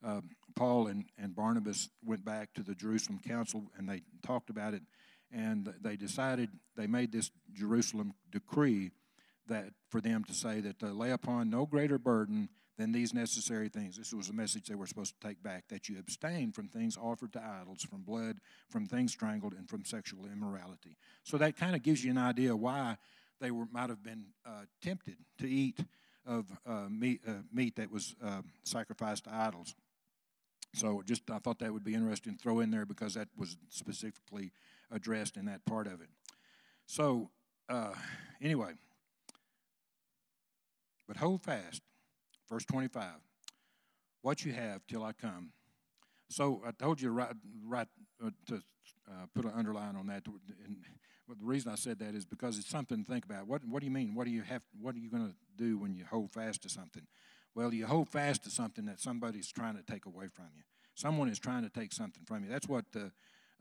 [0.06, 0.22] uh,
[0.56, 4.84] Paul and, and Barnabas went back to the Jerusalem council and they talked about it.
[5.32, 8.92] And they decided, they made this Jerusalem decree
[9.48, 13.70] that for them to say that to lay upon no greater burden than these necessary
[13.70, 13.98] things.
[13.98, 16.98] This was a message they were supposed to take back that you abstain from things
[16.98, 18.38] offered to idols, from blood,
[18.70, 20.98] from things strangled, and from sexual immorality.
[21.24, 22.98] So that kind of gives you an idea why
[23.40, 25.80] they were, might have been uh, tempted to eat
[26.26, 29.76] of uh, meat, uh, meat that was uh, sacrificed to idols.
[30.74, 33.56] So just I thought that would be interesting to throw in there because that was
[33.70, 34.52] specifically
[34.92, 36.10] addressed in that part of it.
[36.86, 37.30] So
[37.70, 37.94] uh,
[38.42, 38.74] anyway,
[41.08, 41.82] but hold fast
[42.50, 43.12] Verse 25.
[44.22, 45.52] What you have till I come.
[46.30, 47.88] So I told you to write, write
[48.24, 48.56] uh, to
[49.08, 50.24] uh, put an underline on that.
[50.28, 50.78] And
[51.30, 53.48] the reason I said that is because it's something to think about.
[53.48, 54.16] What, what do you mean?
[54.16, 54.62] What do you have?
[54.80, 57.04] What are you going to do when you hold fast to something?
[57.54, 60.64] Well, you hold fast to something that somebody's trying to take away from you.
[60.94, 62.50] Someone is trying to take something from you.
[62.50, 63.10] That's what uh,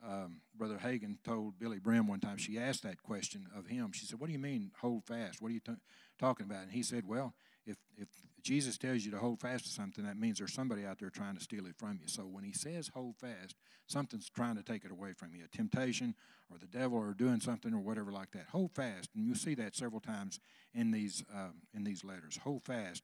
[0.07, 3.93] um, Brother Hagin told Billye Brim one time, she asked that question of him.
[3.93, 5.41] She said, What do you mean, hold fast?
[5.41, 5.73] What are you t-
[6.19, 6.65] talking about?
[6.65, 7.35] And he said, Well,
[7.67, 8.09] if, if
[8.43, 11.37] Jesus tells you to hold fast to something, that means there's somebody out there trying
[11.37, 12.09] to steal it from you.
[12.09, 13.55] So when he says hold fast,
[13.87, 16.15] something's trying to take it away from you a temptation
[16.51, 18.47] or the devil or doing something or whatever like that.
[18.53, 19.09] Hold fast.
[19.15, 20.41] And you'll see that several times
[20.75, 22.39] in these, um, in these letters.
[22.45, 23.03] Hold fast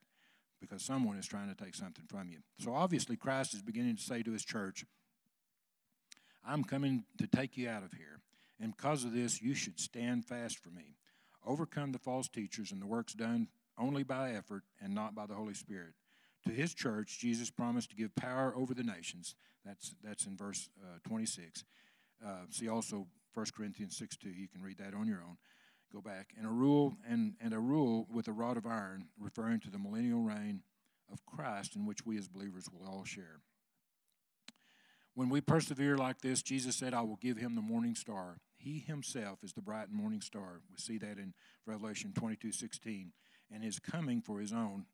[0.61, 2.39] because someone is trying to take something from you.
[2.59, 4.85] So obviously, Christ is beginning to say to his church,
[6.45, 8.21] I'm coming to take you out of here.
[8.61, 10.97] And because of this, you should stand fast for me.
[11.47, 13.49] Overcome the false teachers and the works done
[13.81, 15.95] only by effort and not by the Holy Spirit.
[16.47, 19.35] To his church, Jesus promised to give power over the nations.
[19.65, 21.65] That's, that's in verse uh, 26.
[22.25, 24.31] Uh, see also 1 Corinthians 6 2.
[24.31, 25.37] You can read that on your own.
[25.93, 26.33] Go back.
[26.37, 29.79] And a rule and, and a rule with a rod of iron, referring to the
[29.79, 30.63] millennial reign
[31.13, 33.41] of Christ, in which we as believers will all share.
[35.15, 38.39] When we persevere like this, Jesus said, I will give him the morning star.
[38.57, 40.61] He himself is the bright morning star.
[40.71, 41.35] We see that in
[41.67, 43.13] Revelation 22 16.
[43.53, 44.87] And his coming for his own,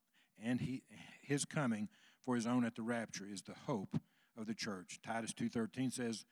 [0.42, 0.83] and he,
[1.23, 1.88] his coming
[2.25, 4.01] for his own at the rapture is the hope
[4.38, 5.01] of the church.
[5.05, 6.25] Titus 2.13 says,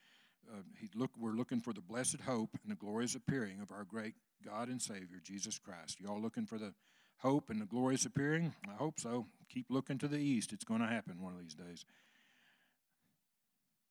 [0.51, 3.83] uh, he look, we're looking for the blessed hope and the glorious appearing of our
[3.83, 5.99] great God and Savior, Jesus Christ.
[5.99, 6.73] Y'all looking for the
[7.17, 8.53] hope and the glorious appearing?
[8.69, 9.25] I hope so.
[9.49, 10.53] Keep looking to the east.
[10.53, 11.85] It's going to happen one of these days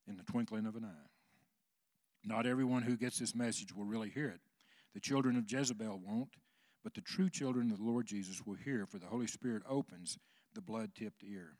[0.07, 1.09] in the twinkling of an eye.
[2.25, 4.40] Not everyone who gets this message will really hear it.
[4.94, 6.37] The children of Jezebel won't,
[6.85, 10.18] but the true children of the Lord Jesus will hear, for the Holy Spirit opens
[10.55, 11.57] the blood tipped ear.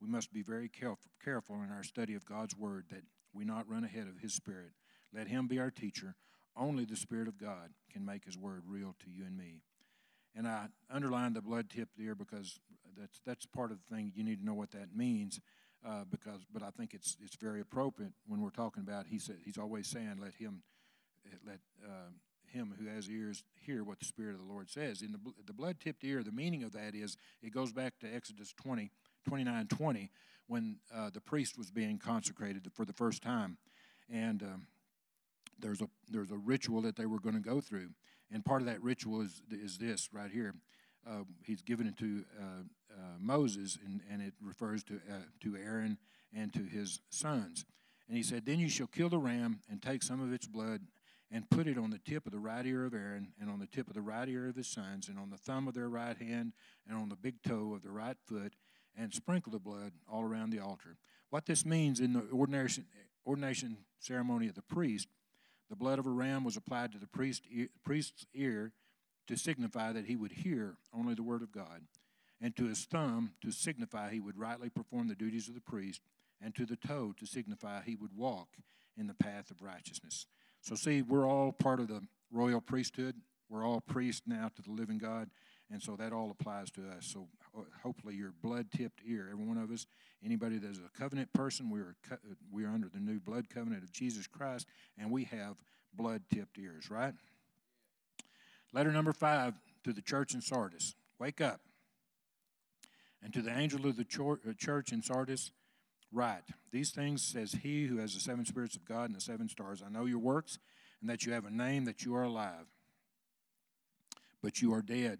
[0.00, 3.02] We must be very careful in our study of God's Word that
[3.34, 4.70] we not run ahead of His Spirit.
[5.12, 6.14] Let Him be our teacher.
[6.56, 9.62] Only the Spirit of God can make His Word real to you and me.
[10.36, 12.60] And I underlined the blood tipped ear because
[12.96, 14.12] that's, that's part of the thing.
[14.14, 15.40] You need to know what that means
[15.86, 19.06] uh, because, but I think it's it's very appropriate when we're talking about.
[19.08, 20.62] He said he's always saying, "Let him,
[21.46, 22.10] let uh,
[22.52, 25.52] him who has ears hear what the Spirit of the Lord says." In the the
[25.52, 28.90] blood tipped ear, the meaning of that is it goes back to Exodus 20,
[29.26, 30.10] 29, 20,
[30.46, 33.58] when uh, the priest was being consecrated for the first time,
[34.12, 34.66] and um,
[35.58, 37.90] there's a there's a ritual that they were going to go through,
[38.32, 40.54] and part of that ritual is is this right here.
[41.06, 45.56] Uh, he's given it to uh, uh, Moses, and, and it refers to, uh, to
[45.56, 45.96] Aaron
[46.36, 47.64] and to his sons.
[48.08, 50.80] And he said, Then you shall kill the ram and take some of its blood
[51.30, 53.66] and put it on the tip of the right ear of Aaron and on the
[53.66, 56.16] tip of the right ear of his sons and on the thumb of their right
[56.16, 56.52] hand
[56.88, 58.54] and on the big toe of the right foot
[58.96, 60.96] and sprinkle the blood all around the altar.
[61.30, 62.86] What this means in the ordination,
[63.26, 65.08] ordination ceremony of the priest,
[65.68, 67.42] the blood of a ram was applied to the priest,
[67.84, 68.72] priest's ear
[69.26, 71.82] to signify that he would hear only the word of God
[72.40, 76.00] and to his thumb to signify he would rightly perform the duties of the priest,
[76.40, 78.48] and to the toe to signify he would walk
[78.96, 80.26] in the path of righteousness.
[80.68, 83.14] So, see, we're all part of the royal priesthood.
[83.48, 85.30] We're all priests now to the living God,
[85.70, 87.06] and so that all applies to us.
[87.06, 87.26] So,
[87.56, 89.86] uh, hopefully, your blood tipped ear, every one of us,
[90.22, 92.18] anybody that's a covenant person, we are, co-
[92.52, 94.66] we are under the new blood covenant of Jesus Christ,
[94.98, 95.56] and we have
[95.94, 97.14] blood tipped ears, right?
[98.74, 99.54] Letter number five
[99.84, 101.62] to the church in Sardis Wake up.
[103.22, 105.50] And to the angel of the uh, church in Sardis,
[106.12, 109.48] write These things says he who has the seven spirits of God and the seven
[109.48, 109.82] stars.
[109.84, 110.58] I know your works,
[111.00, 112.66] and that you have a name, that you are alive,
[114.42, 115.18] but you are dead.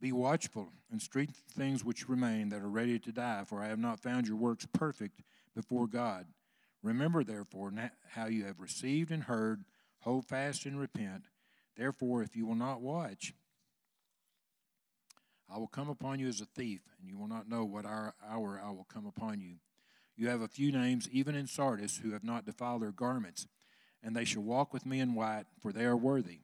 [0.00, 3.78] Be watchful and strengthen things which remain that are ready to die, for I have
[3.78, 5.22] not found your works perfect
[5.54, 6.26] before God.
[6.82, 7.72] Remember, therefore,
[8.10, 9.64] how you have received and heard,
[10.00, 11.24] hold fast and repent.
[11.76, 13.32] Therefore, if you will not watch,
[15.48, 18.60] I will come upon you as a thief, and you will not know what hour
[18.62, 19.54] I will come upon you.
[20.16, 23.46] You have a few names, even in Sardis, who have not defiled their garments,
[24.02, 26.40] and they shall walk with me in white, for they are worthy.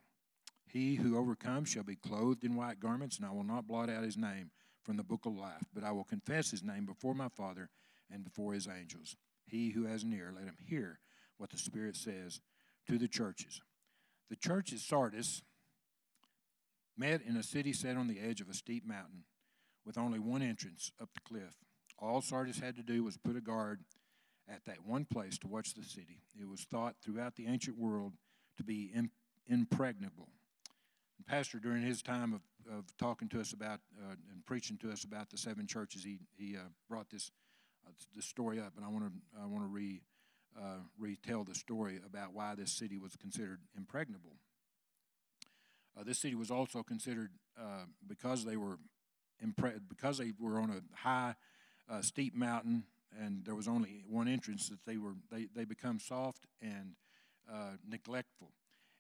[0.67, 4.05] He who overcomes shall be clothed in white garments, and I will not blot out
[4.05, 4.51] his name
[4.83, 7.71] from the book of life, but I will confess his name before my Father
[8.11, 9.17] and before his angels.
[9.45, 11.01] He who has an ear, let him hear
[11.39, 12.41] what the Spirit says
[12.89, 13.61] to the churches.
[14.29, 15.43] The church at Sardis
[16.97, 19.25] met in a city set on the edge of a steep mountain
[19.85, 21.57] with only one entrance up the cliff.
[22.01, 23.81] All Sardis had to do was put a guard
[24.49, 26.23] at that one place to watch the city.
[26.41, 28.15] It was thought throughout the ancient world
[28.57, 28.93] to be
[29.47, 30.29] impregnable.
[31.19, 32.41] And Pastor, during his time of,
[32.73, 36.19] of talking to us about uh, and preaching to us about the seven churches, he,
[36.37, 37.31] he uh, brought this,
[37.87, 40.01] uh, this story up, and I want to I want to re,
[40.59, 44.39] uh, retell the story about why this city was considered impregnable.
[45.99, 47.31] Uh, this city was also considered
[47.61, 48.79] uh, because they were
[49.45, 51.35] impre- because they were on a high,
[51.91, 52.85] uh, steep mountain
[53.19, 56.95] and there was only one entrance that they were they, they become soft and
[57.51, 58.53] uh, neglectful.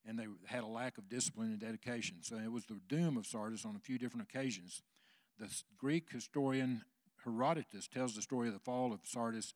[0.06, 2.16] And they had a lack of discipline and dedication.
[2.22, 4.82] So it was the doom of sardis on a few different occasions.
[5.38, 6.82] The greek historian
[7.24, 9.54] herodotus tells the story of the fall of sardis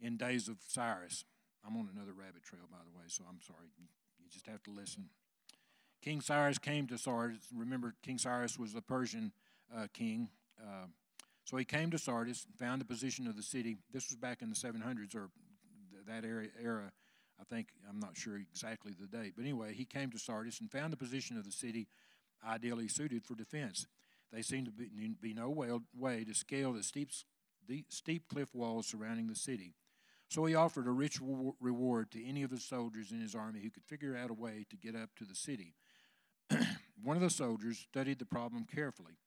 [0.00, 1.24] in days of cyrus.
[1.66, 3.68] I'm on another rabbit trail by the way so i'm sorry.
[3.78, 3.86] You,
[4.18, 5.08] you just have to listen.
[6.02, 7.48] King cyrus came to sardis.
[7.54, 9.32] Remember king cyrus was the persian
[9.74, 10.28] uh, king
[10.60, 10.86] uh,
[11.46, 13.76] so he came to Sardis found the position of the city.
[13.92, 15.30] This was back in the 700s or
[16.08, 16.90] that era.
[17.40, 19.34] I think, I'm not sure exactly the date.
[19.36, 21.86] But anyway, he came to Sardis and found the position of the city
[22.44, 23.86] ideally suited for defense.
[24.32, 24.88] They seemed to be,
[25.20, 27.10] be no way, way to scale the steep,
[27.68, 29.74] the steep cliff walls surrounding the city.
[30.28, 31.20] So he offered a rich
[31.60, 34.66] reward to any of the soldiers in his army who could figure out a way
[34.68, 35.74] to get up to the city.
[37.04, 39.18] One of the soldiers studied the problem carefully.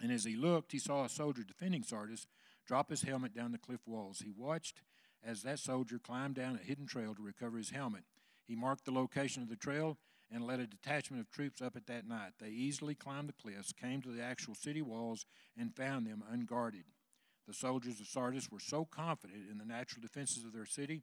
[0.00, 2.26] And as he looked, he saw a soldier defending Sardis
[2.66, 4.20] drop his helmet down the cliff walls.
[4.24, 4.82] He watched
[5.24, 8.04] as that soldier climbed down a hidden trail to recover his helmet.
[8.44, 9.98] He marked the location of the trail
[10.30, 12.32] and led a detachment of troops up it that night.
[12.38, 15.26] They easily climbed the cliffs, came to the actual city walls,
[15.56, 16.84] and found them unguarded.
[17.46, 21.02] The soldiers of Sardis were so confident in the natural defenses of their city,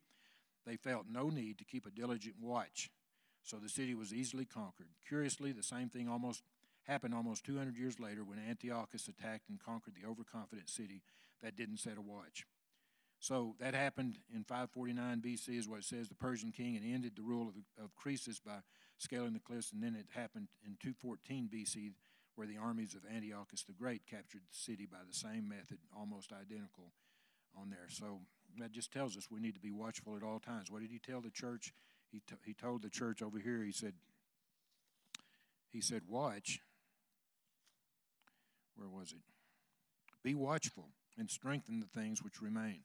[0.65, 2.89] they felt no need to keep a diligent watch.
[3.43, 4.89] So the city was easily conquered.
[5.07, 6.41] Curiously, the same thing almost
[6.87, 11.01] happened almost 200 years later when Antiochus attacked and conquered the overconfident city
[11.41, 12.45] that didn't set a watch.
[13.19, 17.13] So that happened in 549 BC, is what it says, the Persian king, and ended
[17.15, 18.59] the rule of, of Croesus by
[18.97, 19.71] scaling the cliffs.
[19.71, 21.93] And then it happened in 214 BC,
[22.35, 26.31] where the armies of Antiochus the Great captured the city by the same method, almost
[26.31, 26.91] identical
[27.59, 27.87] on there.
[27.89, 28.19] So
[28.59, 30.69] that just tells us we need to be watchful at all times.
[30.69, 31.73] What did he tell the church?
[32.11, 33.93] He, t- he told the church over here, he said,
[35.71, 36.59] he said, watch
[38.75, 39.23] where was it?
[40.23, 42.81] Be watchful and strengthen the things which remain,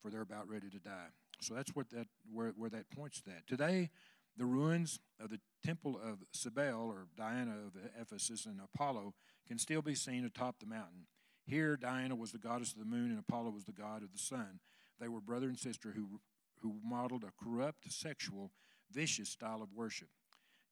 [0.00, 1.08] for they're about ready to die.
[1.40, 3.46] So that's what that where, where that points to that.
[3.46, 3.90] Today,
[4.36, 9.14] the ruins of the temple of Cybele or Diana of Ephesus and Apollo
[9.46, 11.06] can still be seen atop the mountain.
[11.44, 14.18] Here, Diana was the goddess of the moon and Apollo was the god of the
[14.18, 14.60] sun.
[15.00, 16.20] They were brother and sister who,
[16.62, 18.52] who modeled a corrupt, sexual,
[18.92, 20.08] vicious style of worship.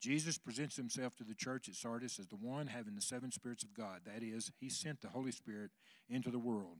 [0.00, 3.62] Jesus presents himself to the church at Sardis as the one having the seven spirits
[3.62, 4.00] of God.
[4.04, 5.70] That is, he sent the Holy Spirit
[6.08, 6.78] into the world.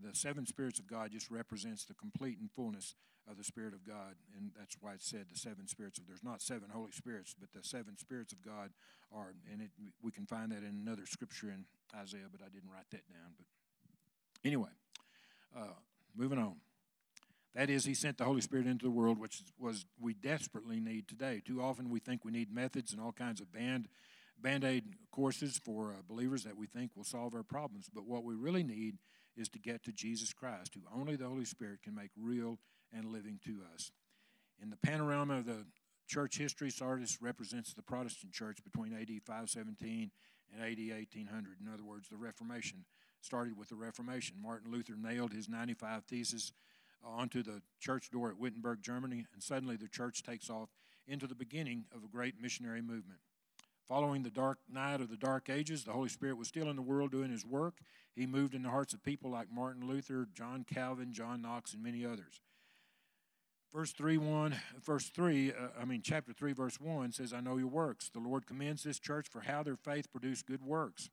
[0.00, 2.94] The seven spirits of God just represents the complete and fullness
[3.30, 4.14] of the Spirit of God.
[4.36, 7.52] And that's why it said the seven spirits of there's not seven Holy Spirits, but
[7.52, 8.70] the seven spirits of God
[9.14, 9.70] are and it
[10.02, 13.34] we can find that in another scripture in Isaiah, but I didn't write that down.
[13.36, 13.46] But
[14.44, 14.70] anyway,
[15.56, 15.74] uh,
[16.16, 16.56] moving on.
[17.54, 21.06] That is, he sent the Holy Spirit into the world, which was we desperately need
[21.06, 21.42] today.
[21.44, 23.88] Too often we think we need methods and all kinds of band
[24.40, 27.88] band-aid courses for uh, believers that we think will solve our problems.
[27.92, 28.98] But what we really need
[29.36, 32.58] is to get to Jesus Christ, who only the Holy Spirit can make real
[32.92, 33.92] and living to us.
[34.60, 35.64] In the panorama of the
[36.08, 40.10] church history, Sardis represents the Protestant church between AD 517
[40.52, 41.58] and AD 1800.
[41.60, 42.84] In other words, the Reformation
[43.20, 44.36] started with the Reformation.
[44.42, 46.52] Martin Luther nailed his 95 Theses
[47.04, 50.68] onto the church door at Wittenberg, Germany, and suddenly the church takes off
[51.06, 53.18] into the beginning of a great missionary movement.
[53.88, 56.82] Following the dark night of the Dark Ages, the Holy Spirit was still in the
[56.82, 57.80] world doing his work.
[58.14, 61.82] He moved in the hearts of people like Martin Luther, John Calvin, John Knox, and
[61.82, 62.40] many others.
[63.72, 67.56] Verse 3 1, verse 3, uh, I mean, chapter 3, verse 1 says, I know
[67.56, 68.10] your works.
[68.10, 71.08] The Lord commends this church for how their faith produced good works,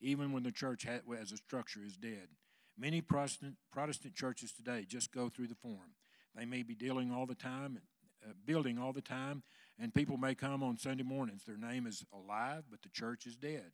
[0.00, 2.28] even when the church as a structure is dead.
[2.78, 5.96] Many Protestant, Protestant churches today just go through the form.
[6.34, 7.80] They may be dealing all the time,
[8.24, 9.42] uh, building all the time,
[9.78, 11.44] and people may come on Sunday mornings.
[11.44, 13.72] Their name is alive, but the church is dead.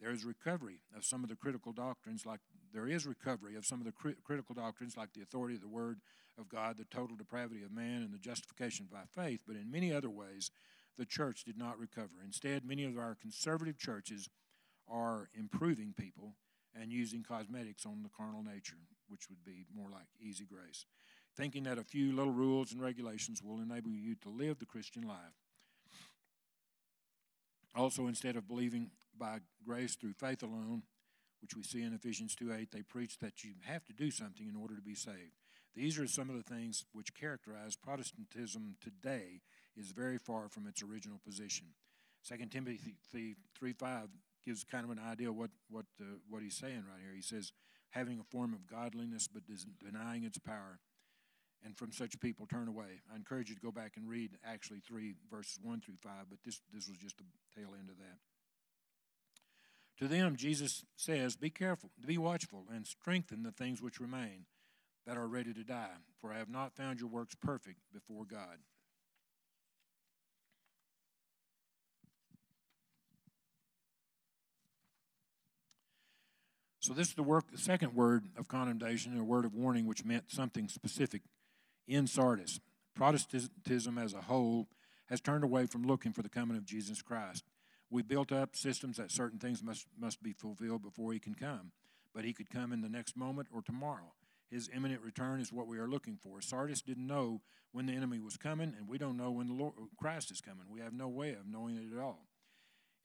[0.00, 2.40] There is recovery of some of the critical doctrines, like
[2.72, 5.68] there is recovery of some of the cri- critical doctrines, like the authority of the
[5.68, 6.00] Word
[6.38, 9.42] of God, the total depravity of man, and the justification by faith.
[9.46, 10.50] But in many other ways,
[10.98, 12.14] the church did not recover.
[12.24, 14.28] Instead, many of our conservative churches
[14.88, 16.34] are improving people
[16.78, 18.76] and using cosmetics on the carnal nature,
[19.08, 20.86] which would be more like easy grace.
[21.36, 25.06] Thinking that a few little rules and regulations will enable you to live the Christian
[25.06, 25.38] life.
[27.74, 30.82] Also, instead of believing by grace through faith alone,
[31.40, 34.48] which we see in Ephesians 2 8, they preach that you have to do something
[34.48, 35.38] in order to be saved.
[35.74, 39.40] These are some of the things which characterize Protestantism today
[39.76, 41.66] is very far from its original position.
[42.28, 44.08] 2 Timothy 3 5
[44.44, 47.14] gives kind of an idea what what uh, what he's saying right here.
[47.14, 47.52] He says,
[47.90, 49.42] having a form of godliness but
[49.82, 50.78] denying its power,
[51.64, 53.02] and from such people turn away.
[53.12, 56.38] I encourage you to go back and read actually three verses one through five, but
[56.44, 57.24] this this was just the
[57.54, 58.18] tail end of that.
[60.00, 64.46] To them, Jesus says, Be careful, be watchful, and strengthen the things which remain
[65.06, 68.58] that are ready to die, for I have not found your works perfect before God.
[76.80, 80.04] So this is the work, the second word of condemnation, a word of warning, which
[80.04, 81.20] meant something specific
[81.86, 82.58] in Sardis.
[82.94, 84.66] Protestantism as a whole
[85.10, 87.44] has turned away from looking for the coming of Jesus Christ.
[87.90, 91.72] We built up systems that certain things must, must be fulfilled before he can come,
[92.14, 94.14] but he could come in the next moment or tomorrow.
[94.50, 96.40] His imminent return is what we are looking for.
[96.40, 99.74] Sardis didn't know when the enemy was coming, and we don't know when the Lord,
[99.98, 100.64] Christ is coming.
[100.70, 102.29] We have no way of knowing it at all.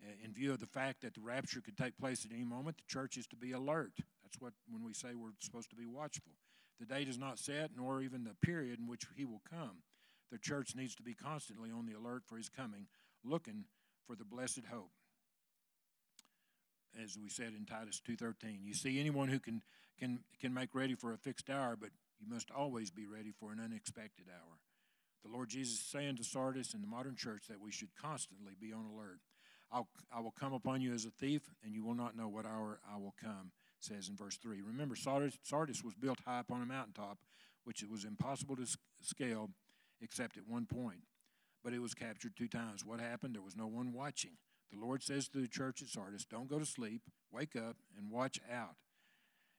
[0.03, 2.77] Uh, in view of the fact that the rapture could take place at any moment,
[2.77, 3.93] the church is to be alert.
[4.23, 6.33] That's what when we say we're supposed to be watchful.
[6.79, 9.83] The date is not set, nor even the period in which he will come.
[10.31, 12.87] The church needs to be constantly on the alert for his coming,
[13.23, 13.65] looking
[14.05, 14.91] for the blessed hope.
[17.01, 19.63] As we said in Titus 2:13, you see anyone who can
[19.97, 23.51] can can make ready for a fixed hour, but you must always be ready for
[23.51, 24.59] an unexpected hour.
[25.23, 28.53] The Lord Jesus is saying to Sardis and the modern church that we should constantly
[28.59, 29.19] be on alert.
[29.71, 32.45] I'll, I will come upon you as a thief, and you will not know what
[32.45, 34.61] hour I will come, says in verse 3.
[34.61, 37.17] Remember, Sardis, Sardis was built high upon a mountaintop,
[37.63, 38.65] which it was impossible to
[39.01, 39.49] scale
[40.01, 41.01] except at one point.
[41.63, 42.85] But it was captured two times.
[42.85, 43.33] What happened?
[43.33, 44.37] There was no one watching.
[44.71, 47.01] The Lord says to the church at Sardis, Don't go to sleep,
[47.31, 48.75] wake up, and watch out.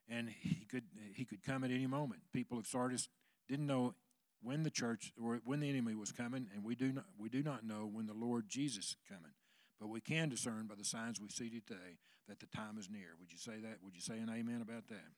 [0.08, 0.84] And he could,
[1.14, 2.20] he could come at any moment.
[2.32, 3.08] People of Sardis
[3.48, 3.94] didn't know
[4.42, 7.42] when the church or when the enemy was coming, and we do not, we do
[7.42, 9.32] not know when the Lord Jesus is coming.
[9.80, 11.98] But we can discern by the signs we see today
[12.28, 13.14] that the time is near.
[13.20, 13.78] Would you say that?
[13.84, 15.12] Would you say an amen about that?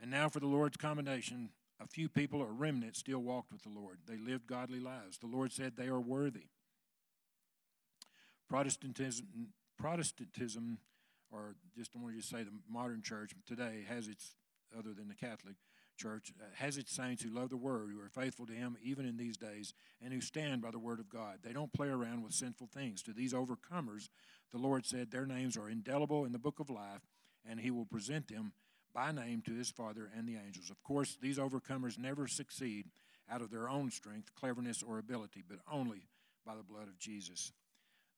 [0.00, 1.50] And now for the Lord's commendation.
[1.80, 3.98] A few people, or remnant, still walked with the Lord.
[4.06, 5.18] They lived godly lives.
[5.18, 6.44] The Lord said they are worthy.
[8.48, 10.78] Protestantism, Protestantism,
[11.32, 14.36] or just I want to just say the modern church today has its,
[14.78, 15.56] other than the Catholic,
[16.02, 19.06] church uh, has its saints who love the word, who are faithful to him even
[19.06, 19.72] in these days,
[20.02, 21.38] and who stand by the word of God.
[21.42, 23.02] They don't play around with sinful things.
[23.02, 24.08] To these overcomers,
[24.50, 27.02] the Lord said their names are indelible in the book of life,
[27.48, 28.52] and he will present them
[28.94, 30.70] by name to his Father and the angels.
[30.70, 32.86] Of course, these overcomers never succeed
[33.30, 36.08] out of their own strength, cleverness, or ability, but only
[36.44, 37.52] by the blood of Jesus.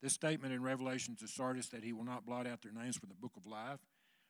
[0.02, 3.10] This statement in Revelation to Sardis that he will not blot out their names from
[3.10, 3.78] the book of life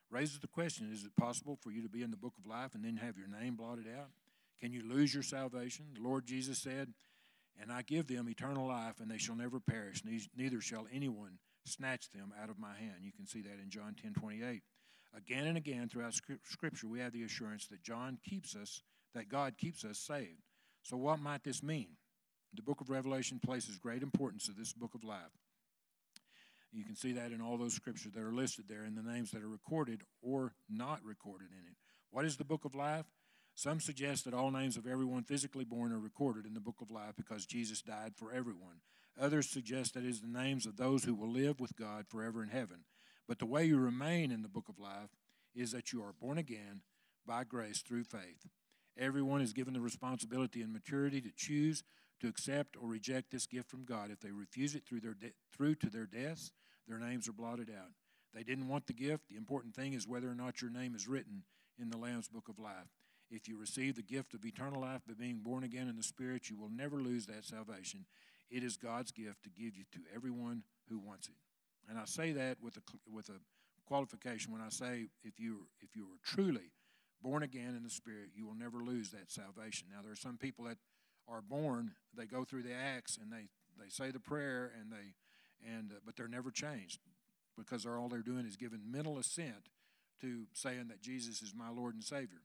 [0.09, 2.75] raises the question is it possible for you to be in the book of life
[2.75, 4.09] and then have your name blotted out?
[4.59, 5.85] Can you lose your salvation?
[5.95, 6.93] The Lord Jesus said,
[7.61, 10.03] And I give them eternal life, and they shall never perish,
[10.35, 13.03] neither shall anyone snatch them out of my hand.
[13.03, 14.61] You can see that in John 10 28.
[15.17, 18.81] Again and again throughout Scripture, we have the assurance that John keeps us,
[19.13, 20.41] that God keeps us saved.
[20.83, 21.87] So, what might this mean?
[22.53, 25.31] The book of Revelation places great importance to this book of life.
[26.75, 29.31] You can see that in all those scriptures that are listed there and the names
[29.31, 31.77] that are recorded or not recorded in it.
[32.11, 33.05] What is the book of life?
[33.53, 36.91] Some suggest that all names of everyone physically born are recorded in the book of
[36.91, 38.81] life because Jesus died for everyone.
[39.17, 42.43] Others suggest that it is the names of those who will live with God forever
[42.43, 42.83] in heaven.
[43.25, 45.15] But the way you remain in the book of life
[45.55, 46.81] is that you are born again
[47.25, 48.47] by grace through faith.
[48.97, 51.83] Everyone is given the responsibility and maturity to choose
[52.19, 54.09] to accept or reject this gift from God.
[54.11, 56.51] If they refuse it through, their de- through to their deaths,
[56.87, 57.91] their names are blotted out.
[58.33, 59.29] They didn't want the gift.
[59.29, 61.43] The important thing is whether or not your name is written
[61.79, 62.91] in the Lamb's Book of Life.
[63.31, 66.49] If you receive the gift of eternal life by being born again in the Spirit,
[66.49, 68.05] you will never lose that salvation.
[68.51, 71.35] It is God's gift to give you to everyone who wants it.
[71.89, 72.81] And I say that with a,
[73.11, 73.39] with a
[73.87, 76.71] qualification when I say if you, if you are truly
[77.21, 79.87] born again in the Spirit, you will never lose that salvation.
[79.91, 80.77] Now, there are some people that
[81.27, 83.47] are born, they go through the acts and they,
[83.79, 85.15] they say the prayer and they
[85.65, 86.99] and uh, but they're never changed
[87.57, 89.69] because they're, all they're doing is giving mental assent
[90.21, 92.41] to saying that Jesus is my Lord and Savior.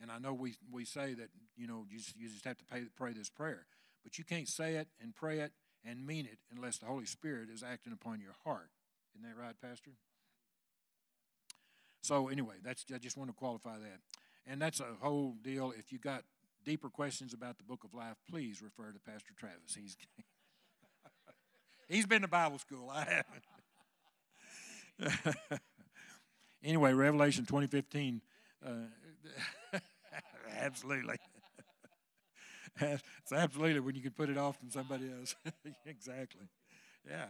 [0.00, 2.64] And I know we, we say that, you know, you just, you just have to
[2.64, 3.66] pay, pray this prayer.
[4.04, 5.52] But you can't say it and pray it
[5.84, 8.70] and mean it unless the Holy Spirit is acting upon your heart.
[9.14, 9.92] Isn't that right, Pastor?
[12.02, 14.00] So anyway, that's I just want to qualify that.
[14.46, 15.72] And that's a whole deal.
[15.76, 16.22] If you got
[16.64, 19.74] deeper questions about the book of life, please refer to Pastor Travis.
[19.74, 19.96] He's
[21.88, 22.90] He's been to Bible school.
[22.90, 23.22] I
[24.98, 25.20] haven't.
[26.64, 28.20] anyway, Revelation 2015.
[28.64, 28.70] Uh,
[30.58, 31.16] absolutely.
[32.80, 35.36] it's absolutely when you can put it off from somebody else.
[35.86, 36.46] exactly.
[37.08, 37.26] Yeah.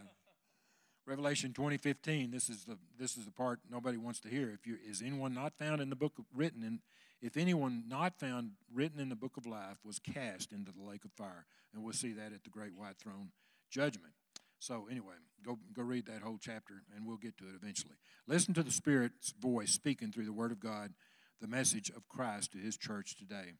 [1.05, 2.31] Revelation 2015.
[2.31, 4.49] This is the this is the part nobody wants to hear.
[4.49, 6.79] If you is anyone not found in the book of, written in
[7.21, 11.05] if anyone not found written in the book of life was cast into the lake
[11.05, 13.31] of fire, and we'll see that at the great white throne
[13.71, 14.13] judgment.
[14.59, 17.95] So anyway, go go read that whole chapter, and we'll get to it eventually.
[18.27, 20.93] Listen to the Spirit's voice speaking through the Word of God,
[21.39, 23.53] the message of Christ to His church today.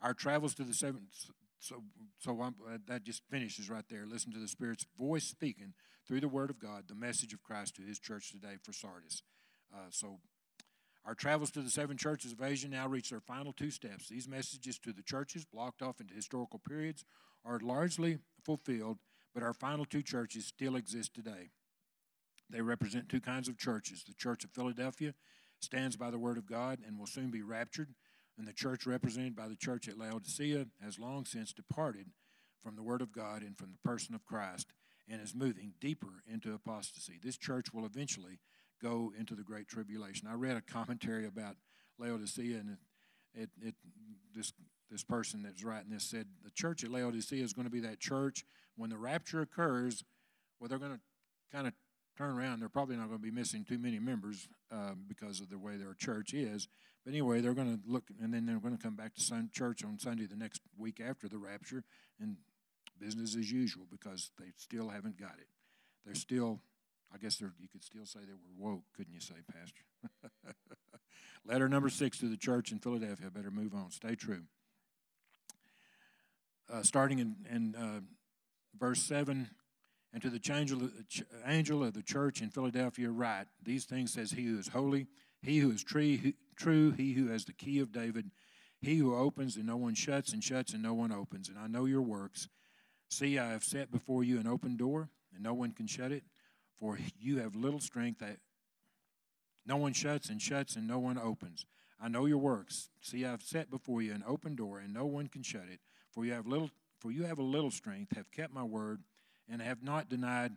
[0.00, 1.08] Our travels to the seven.
[1.58, 1.82] So
[2.18, 4.06] so uh, that just finishes right there.
[4.06, 5.74] Listen to the Spirit's voice speaking
[6.06, 9.22] through the Word of God, the message of Christ to His church today for Sardis.
[9.74, 10.18] Uh, so
[11.04, 14.08] our travels to the seven churches of Asia now reach their final two steps.
[14.08, 17.04] These messages to the churches, blocked off into historical periods,
[17.44, 18.98] are largely fulfilled,
[19.36, 21.50] but our final two churches still exist today.
[22.48, 24.02] They represent two kinds of churches.
[24.02, 25.12] The Church of Philadelphia
[25.60, 27.90] stands by the Word of God and will soon be raptured,
[28.38, 32.06] and the church represented by the church at Laodicea has long since departed
[32.62, 34.72] from the Word of God and from the person of Christ
[35.06, 37.20] and is moving deeper into apostasy.
[37.22, 38.40] This church will eventually
[38.82, 40.28] go into the great tribulation.
[40.28, 41.56] I read a commentary about
[41.98, 42.78] Laodicea, and
[43.36, 43.74] it, it,
[44.34, 44.52] this
[44.90, 47.98] this person that's writing this said the church at Laodicea is going to be that
[47.98, 48.44] church
[48.76, 50.04] when the rapture occurs.
[50.60, 51.00] Well, they're going to
[51.52, 51.72] kind of
[52.16, 52.60] turn around.
[52.60, 55.76] They're probably not going to be missing too many members uh, because of the way
[55.76, 56.68] their church is.
[57.04, 59.50] But anyway, they're going to look, and then they're going to come back to sun,
[59.52, 61.84] church on Sunday the next week after the rapture,
[62.20, 62.36] and
[62.98, 65.48] business as usual because they still haven't got it.
[66.04, 66.60] They're still
[67.16, 70.54] I guess you could still say they were woke, couldn't you say, Pastor?
[71.46, 73.30] Letter number six to the church in Philadelphia.
[73.30, 73.90] Better move on.
[73.90, 74.42] Stay true.
[76.70, 78.00] Uh, starting in, in uh,
[78.78, 79.48] verse 7
[80.12, 80.40] and to the
[81.46, 85.06] angel of the church in Philadelphia, write These things says he who is holy,
[85.40, 86.18] he who is true,
[86.54, 88.30] true, he who has the key of David,
[88.82, 91.48] he who opens and no one shuts, and shuts and no one opens.
[91.48, 92.48] And I know your works.
[93.08, 96.24] See, I have set before you an open door, and no one can shut it.
[96.78, 98.38] For you have little strength that
[99.66, 101.66] no one shuts and shuts and no one opens.
[102.00, 102.90] I know your works.
[103.00, 105.80] See, I've set before you an open door, and no one can shut it.
[106.12, 109.02] For you have little for you have a little strength, have kept my word,
[109.50, 110.52] and have not denied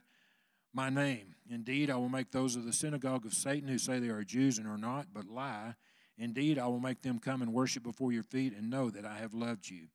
[0.74, 1.36] my name.
[1.50, 4.58] Indeed, I will make those of the synagogue of Satan who say they are Jews
[4.58, 5.76] and are not, but lie.
[6.18, 9.18] Indeed, I will make them come and worship before your feet and know that I
[9.18, 9.88] have loved you.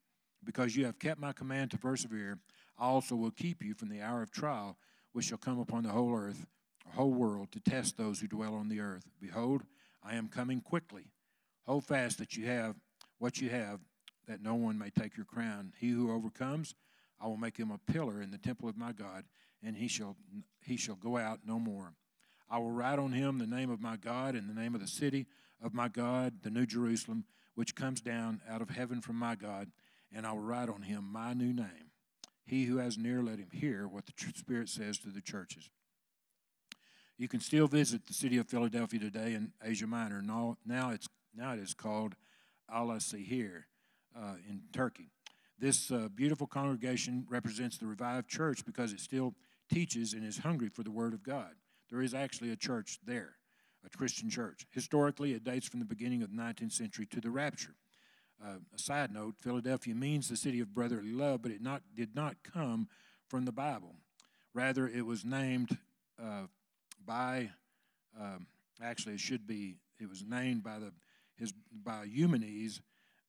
[0.43, 2.39] Because you have kept my command to persevere,
[2.79, 4.77] I also will keep you from the hour of trial
[5.15, 6.45] which shall come upon the whole earth,
[6.95, 9.09] whole world, to test those who dwell on the earth.
[9.21, 9.63] Behold,
[10.03, 11.05] I am coming quickly.
[11.67, 12.75] Hold fast that you have
[13.19, 13.81] what you have,
[14.27, 15.73] that no one may take your crown.
[15.79, 16.75] He who overcomes,
[17.21, 19.25] I will make him a pillar in the temple of my God,
[19.63, 20.17] and he shall
[20.63, 21.95] he shall go out no more.
[22.51, 24.89] I will write on him the name of my God and the name of the
[24.89, 25.27] city
[25.63, 29.71] of my God, the New Jerusalem, which comes down out of heaven from my God,
[30.13, 31.84] and I will write on him my new name.
[32.47, 35.71] He who has an ear, let him hear what the Spirit says to the churches.
[37.17, 40.21] You can still visit the city of Philadelphia today in Asia Minor.
[40.21, 42.17] Now, now, it's, now it is called
[42.73, 43.65] Ala Sihir
[44.17, 45.11] uh, in Turkey.
[45.59, 49.35] This uh, beautiful congregation represents the revived church because it still
[49.73, 51.53] teaches and is hungry for the Word of God.
[51.89, 53.37] There is actually a church there,
[53.87, 54.67] a Christian church.
[54.71, 57.77] Historically, it dates from the beginning of the 19th century to the rapture.
[58.45, 62.15] Uh, a side note Philadelphia means the city of brotherly love, but it not, did
[62.15, 62.89] not come
[63.29, 63.95] from the Bible.
[64.53, 65.79] Rather, it was named
[66.23, 66.47] uh,
[67.05, 67.51] by,
[68.21, 68.47] um,
[68.83, 70.93] actually, it should be, it was named by, the,
[71.39, 72.83] his, by Eumenes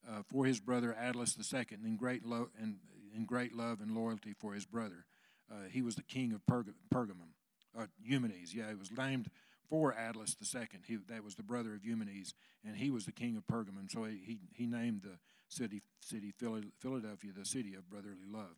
[0.10, 2.78] uh, for his brother Attalus II in great, lo- and,
[3.16, 5.06] in great love and loyalty for his brother.
[5.50, 7.32] Uh, he was the king of Perg- Pergamum.
[7.78, 9.30] Uh, Eumenes, yeah, it was named
[9.70, 10.68] for Attalus II.
[10.86, 12.34] He, that was the brother of Eumenes,
[12.66, 13.92] and he was the king of Pergamum.
[13.92, 16.34] So he, he named the city, city
[16.80, 18.56] Philadelphia the city of brotherly love.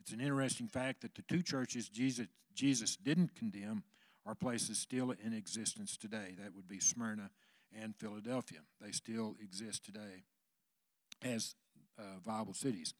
[0.00, 3.84] It's an interesting fact that the two churches Jesus, Jesus didn't condemn
[4.26, 6.34] are places still in existence today.
[6.38, 7.30] That would be Smyrna
[7.78, 8.60] and Philadelphia.
[8.80, 10.24] They still exist today
[11.22, 11.54] as
[11.98, 12.94] uh, viable cities.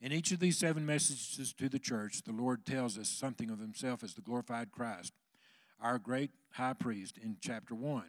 [0.00, 3.58] In each of these seven messages to the church, the Lord tells us something of
[3.58, 5.12] himself as the glorified Christ
[5.80, 8.04] our great high priest in chapter 1.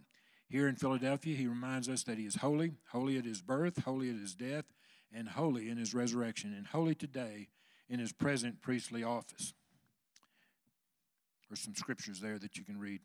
[0.50, 4.10] Here in Philadelphia, he reminds us that he is holy, holy at his birth, holy
[4.10, 4.66] at his death,
[5.14, 7.48] and holy in his resurrection, and holy today
[7.90, 9.54] in his present priestly office.
[11.50, 13.02] There's some scriptures there that you can read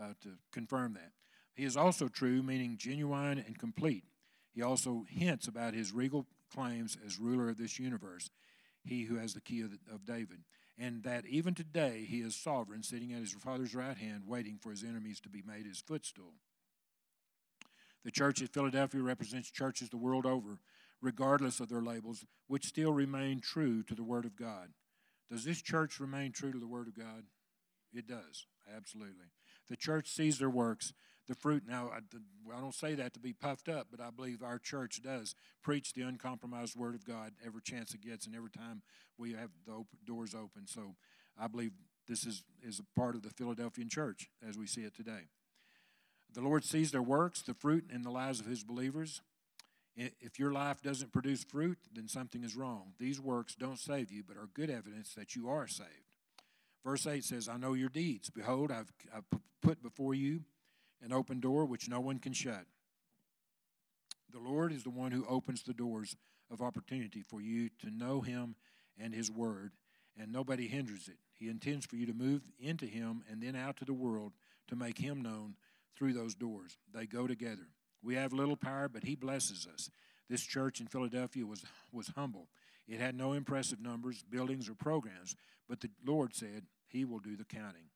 [0.00, 1.12] uh, to confirm that.
[1.54, 4.04] He is also true, meaning genuine and complete.
[4.52, 8.30] He also hints about his regal claims as ruler of this universe,
[8.84, 10.40] he who has the key of, the, of David
[10.78, 14.70] and that even today he is sovereign, sitting at his Father's right hand, waiting for
[14.70, 16.34] his enemies to be made his footstool.
[18.04, 20.58] The church at Philadelphia represents churches the world over,
[21.00, 24.70] regardless of their labels, which still remain true to the Word of God.
[25.30, 27.24] Does this church remain true to the Word of God?
[27.92, 29.26] It does, absolutely.
[29.68, 30.92] The church sees their works
[31.26, 31.64] the fruit.
[31.66, 31.98] Now, I,
[32.54, 35.92] I, don't say that to be puffed up, but I believe our church does preach
[35.92, 38.82] the uncompromised Word of God every chance it gets and every time
[39.18, 40.66] we have the open, doors open.
[40.66, 40.96] So
[41.38, 41.72] I believe
[42.06, 45.28] This is, is a part of the Philadelphian church as we see it today.
[46.32, 49.22] The Lord sees their works, the fruit in the lives of his believers.
[49.96, 52.94] If your life doesn't produce fruit, then something is wrong.
[52.98, 55.88] These works don't save you, but are good evidence that you are saved.
[56.84, 58.28] Verse 8 says, I know your deeds.
[58.28, 59.24] Behold, I've, I've
[59.62, 60.40] put before you
[61.02, 62.64] an open door which no one can shut.
[64.32, 66.16] The Lord is the one who opens the doors
[66.50, 68.56] of opportunity for you to know Him
[68.98, 69.72] and His Word,
[70.18, 71.18] and nobody hinders it.
[71.38, 74.32] He intends for you to move into Him and then out to the world
[74.68, 75.54] to make Him known
[75.96, 76.78] through those doors.
[76.92, 77.68] They go together.
[78.02, 79.90] We have little power, but He blesses us.
[80.28, 82.48] This church in Philadelphia was, was humble.
[82.88, 85.36] It had no impressive numbers, buildings, or programs,
[85.68, 87.90] but the Lord said He will do the counting.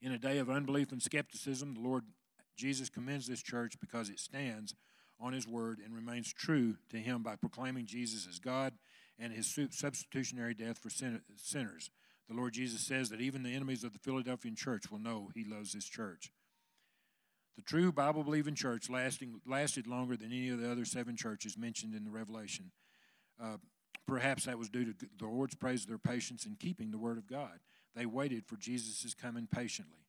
[0.00, 2.04] In a day of unbelief and skepticism, the Lord
[2.56, 4.74] Jesus commends this church because it stands
[5.20, 8.74] on His word and remains true to Him by proclaiming Jesus as God
[9.18, 11.90] and His substitutionary death for sinners.
[12.28, 15.44] The Lord Jesus says that even the enemies of the Philadelphian church will know He
[15.44, 16.30] loves this church.
[17.56, 21.58] The true Bible believing church lasting, lasted longer than any of the other seven churches
[21.58, 22.70] mentioned in the Revelation.
[23.42, 23.56] Uh,
[24.06, 27.18] perhaps that was due to the Lord's praise of their patience in keeping the Word
[27.18, 27.58] of God.
[27.98, 30.06] They waited for Jesus' coming patiently.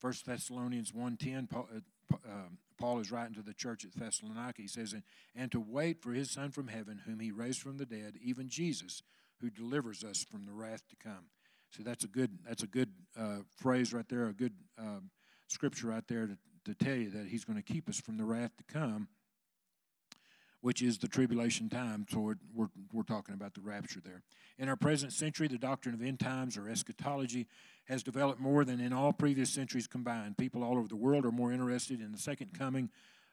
[0.00, 2.48] 1 Thessalonians 1.10, Paul, uh, uh,
[2.80, 4.60] Paul is writing to the church at Thessalonica.
[4.60, 4.92] He says,
[5.36, 8.48] And to wait for his Son from heaven, whom he raised from the dead, even
[8.48, 9.02] Jesus,
[9.40, 11.26] who delivers us from the wrath to come.
[11.70, 15.10] So that's a good, that's a good uh, phrase right there, a good um,
[15.46, 18.24] scripture right there to, to tell you that He's going to keep us from the
[18.24, 19.06] wrath to come,
[20.60, 22.06] which is the tribulation time.
[22.10, 24.22] So we're, we're, talking about the rapture there.
[24.58, 27.46] In our present century, the doctrine of end times or eschatology
[27.84, 30.36] has developed more than in all previous centuries combined.
[30.36, 32.90] People all over the world are more interested in the second coming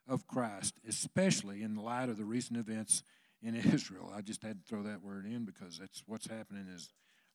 [0.08, 3.04] of Christ, especially in the light of the recent events
[3.42, 4.12] in Israel.
[4.16, 6.90] I just had to throw that word in because that's what's happening is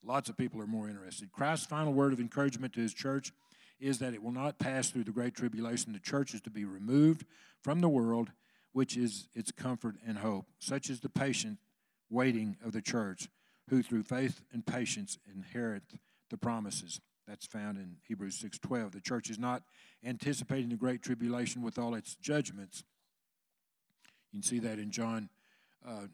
[0.05, 1.32] lots of people are more interested.
[1.32, 3.32] Christ's final word of encouragement to his church
[3.80, 5.93] is that it will not pass through the great tribulation.
[5.93, 7.24] The church is to be removed
[7.62, 8.30] from the world,
[8.73, 10.47] which is its comfort and hope.
[10.59, 11.59] Such is the patient
[12.09, 13.29] waiting of the church,
[13.68, 15.83] who through faith and patience inherit
[16.29, 17.01] the promises.
[17.27, 18.93] That's found in Hebrews 6:12.
[18.93, 19.62] The church is not
[20.05, 22.85] anticipating the great tribulation with all its judgments.
[24.33, 25.29] You can see that in John
[25.87, 26.07] uh,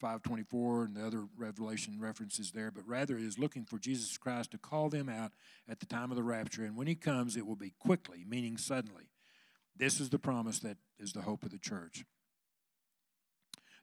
[0.00, 4.58] 524 and the other revelation references there, but rather is looking for Jesus Christ to
[4.58, 5.32] call them out
[5.68, 6.64] at the time of the rapture.
[6.64, 9.10] And when he comes, it will be quickly, meaning suddenly.
[9.76, 12.04] This is the promise that is the hope of the church.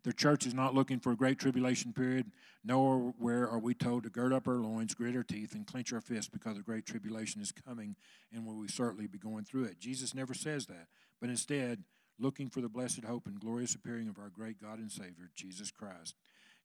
[0.03, 2.31] The church is not looking for a great tribulation period,
[2.63, 5.91] nor where are we told to gird up our loins, grit our teeth, and clench
[5.91, 7.95] our fists because the great tribulation is coming
[8.31, 9.79] and will we certainly be going through it.
[9.79, 10.87] Jesus never says that,
[11.19, 11.83] but instead,
[12.19, 15.71] looking for the blessed hope and glorious appearing of our great God and Savior, Jesus
[15.71, 16.15] Christ.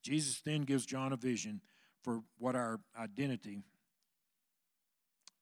[0.02, 1.60] Jesus then gives John a vision
[2.02, 3.62] for what our identity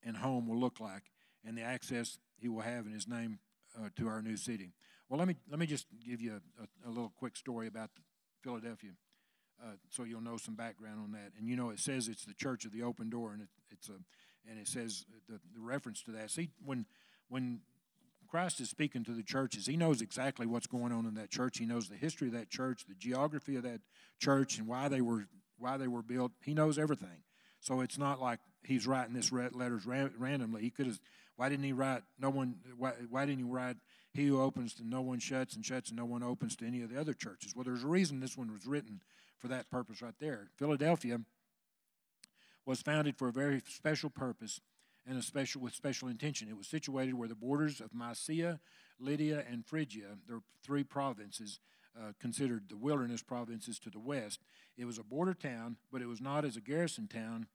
[0.03, 1.05] and home will look like
[1.47, 3.39] and the access he will have in his name
[3.79, 4.73] uh, to our new city.
[5.11, 7.91] Well, let me, let me just give you a, a, a little quick story about
[8.43, 8.93] Philadelphia
[9.63, 11.33] uh, so you'll know some background on that.
[11.37, 13.89] And you know, it says it's the church of the open door, and it, it's
[13.89, 13.99] a,
[14.49, 16.31] and it says the, the reference to that.
[16.31, 16.87] See, when,
[17.29, 17.61] when
[18.31, 19.67] Christ is speaking to the churches.
[19.67, 21.59] He knows exactly what's going on in that church.
[21.59, 23.81] He knows the history of that church, the geography of that
[24.21, 25.27] church, and why they were
[25.59, 26.31] why they were built.
[26.45, 27.25] He knows everything.
[27.59, 30.63] So it's not like he's writing this letters randomly.
[30.63, 31.01] He could have.
[31.35, 32.03] Why didn't he write?
[32.21, 32.57] No one.
[32.79, 33.77] Why, why didn't he write?
[34.13, 36.83] He who opens to no one shuts, and shuts and no one opens to any
[36.83, 37.55] of the other churches.
[37.55, 39.03] Well, there's a reason this one was written
[39.39, 40.49] for that purpose right there.
[40.57, 41.21] Philadelphia
[42.67, 44.61] was founded for a very special purpose
[45.07, 46.49] and a special with special intention.
[46.49, 48.61] It was situated where the borders of Mysia,
[48.99, 51.59] Lydia, and Phrygia, their three provinces,
[51.99, 54.41] uh, considered the wilderness provinces to the west.
[54.77, 57.47] It was a border town, but it was not as a garrison town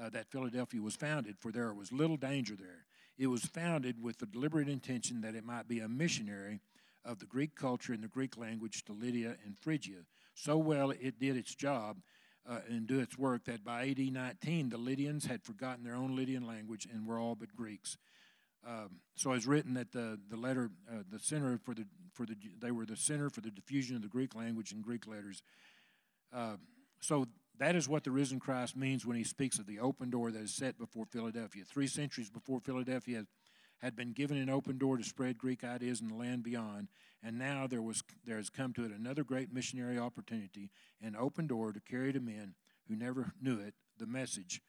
[0.00, 2.86] uh, that Philadelphia was founded, for there was little danger there.
[3.18, 6.60] It was founded with the deliberate intention that it might be a missionary
[7.04, 10.04] of the Greek culture and the Greek language to Lydia and Phrygia.
[10.34, 11.98] So well it did its job
[12.48, 16.16] uh, and do its work that by AD 19 the Lydians had forgotten their own
[16.16, 17.98] Lydian language and were all but Greeks.
[18.66, 22.36] Um, so it's written that the the letter, uh, the center for the for the
[22.60, 25.42] they were the center for the diffusion of the Greek language and Greek letters.
[26.32, 26.56] Uh,
[27.00, 27.26] so
[27.62, 30.42] that is what the risen Christ means when he speaks of the open door that
[30.42, 31.64] is set before Philadelphia.
[31.64, 33.24] Three centuries before Philadelphia
[33.78, 36.88] had been given an open door to spread Greek ideas in the land beyond,
[37.22, 40.70] and now there, was, there has come to it another great missionary opportunity,
[41.02, 42.54] an open door to carry to men
[42.88, 44.60] who never knew it the message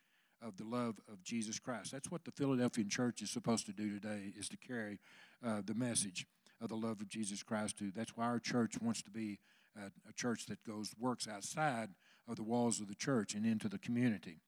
[0.42, 1.92] of the love of Jesus Christ.
[1.92, 5.00] That's what the Philadelphian church is supposed to do today, is to carry
[5.46, 6.28] uh, the message
[6.62, 7.92] of the love of Jesus Christ to.
[7.92, 9.40] That's why our church wants to be
[9.76, 11.90] a, a church that goes works outside
[12.28, 14.40] of the walls of the church and into the community.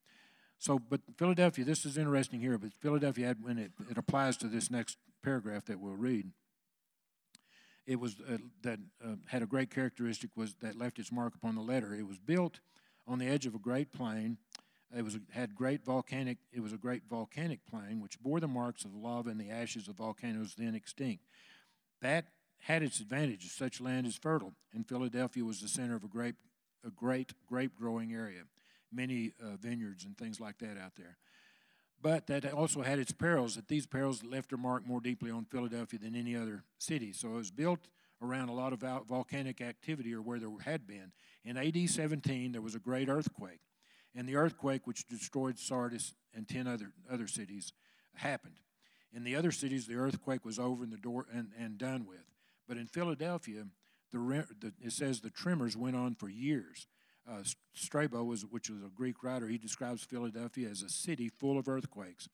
[0.58, 4.48] So, but Philadelphia, this is interesting here, but Philadelphia, had, when it, it applies to
[4.48, 6.32] this next paragraph that we'll read,
[7.86, 11.56] it was uh, that uh, had a great characteristic was that left its mark upon
[11.56, 11.94] the letter.
[11.94, 12.60] It was built
[13.08, 14.38] on the edge of a great plain.
[14.96, 16.38] It was had great volcanic.
[16.52, 19.88] It was a great volcanic plain which bore the marks of lava and the ashes
[19.88, 21.26] of volcanoes then extinct.
[22.02, 22.26] That
[22.60, 23.52] had its advantages.
[23.52, 26.36] Such land is fertile, and Philadelphia was the center of a grape,
[26.86, 28.44] a great grape growing area,
[28.92, 31.18] many uh, vineyards and things like that out there.
[32.02, 35.46] But that also had its perils, that these perils left their mark more deeply on
[35.46, 37.14] Philadelphia than any other city.
[37.14, 37.88] So it was built
[38.22, 41.12] around a lot of volcanic activity, or where there had been.
[41.44, 43.60] In AD 17, there was a great earthquake.
[44.16, 47.74] And the earthquake, which destroyed Sardis and 10 other, other cities,
[48.16, 48.60] happened.
[49.14, 52.26] In the other cities, the earthquake was over and, the door, and, and done with.
[52.68, 53.66] But in Philadelphia,
[54.12, 56.88] the, the, it says the tremors went on for years.
[57.30, 57.44] Uh,
[57.74, 61.68] Strabo, was, which was a Greek writer, he describes Philadelphia as a city full of
[61.68, 62.30] earthquakes.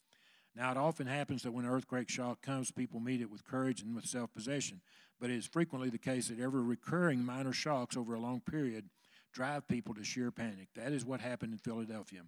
[0.54, 3.82] Now, it often happens that when an earthquake shock comes, people meet it with courage
[3.82, 4.82] and with self possession.
[5.20, 8.90] But it is frequently the case that ever recurring minor shocks over a long period
[9.34, 10.68] drive people to sheer panic.
[10.76, 12.24] That is what happened in Philadelphia.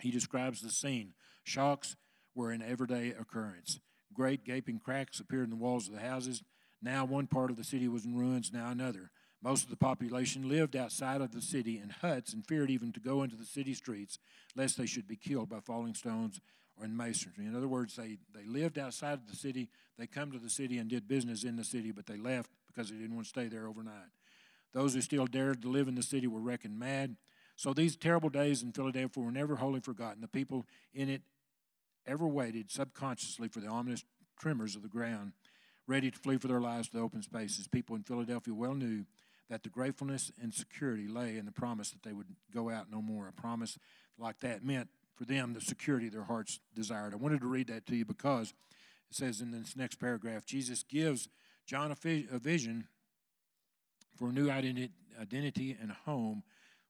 [0.00, 1.14] He describes the scene.
[1.44, 1.96] Shocks
[2.34, 3.78] were an everyday occurrence.
[4.12, 6.42] Great gaping cracks appeared in the walls of the houses.
[6.82, 9.10] Now one part of the city was in ruins, now another.
[9.42, 13.00] Most of the population lived outside of the city in huts and feared even to
[13.00, 14.18] go into the city streets
[14.54, 16.40] lest they should be killed by falling stones
[16.78, 17.46] or in masonry.
[17.46, 19.68] In other words, they, they lived outside of the city.
[19.98, 22.90] They come to the city and did business in the city, but they left because
[22.90, 24.10] they didn't want to stay there overnight.
[24.72, 27.16] Those who still dared to live in the city were reckoned mad.
[27.56, 30.22] So these terrible days in Philadelphia were never wholly forgotten.
[30.22, 31.22] The people in it
[32.06, 34.04] ever waited subconsciously for the ominous
[34.40, 35.32] tremors of the ground,
[35.92, 37.68] ready to flee for their lives to the open spaces.
[37.68, 39.04] People in Philadelphia well knew
[39.50, 43.02] that the gratefulness and security lay in the promise that they would go out no
[43.02, 43.28] more.
[43.28, 43.78] A promise
[44.18, 47.12] like that meant for them the security their hearts desired.
[47.12, 48.54] I wanted to read that to you because
[49.10, 51.28] it says in this next paragraph Jesus gives
[51.66, 52.88] John a vision
[54.16, 56.42] for a new identity and home.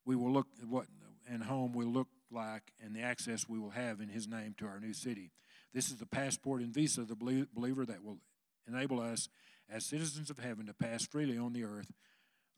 [0.04, 0.86] We will look at what
[1.28, 4.66] and home will look like and the access we will have in his name to
[4.66, 5.32] our new city.
[5.74, 8.18] This is the passport and visa of the believer that will
[8.66, 9.28] enable us
[9.70, 11.92] as citizens of heaven to pass freely on the earth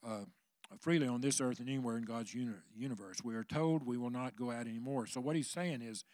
[0.07, 0.25] uh,
[0.81, 3.19] freely on this earth and anywhere in God's uni- universe.
[3.25, 5.07] We are told we will not go out anymore.
[5.07, 6.05] So what he's saying is,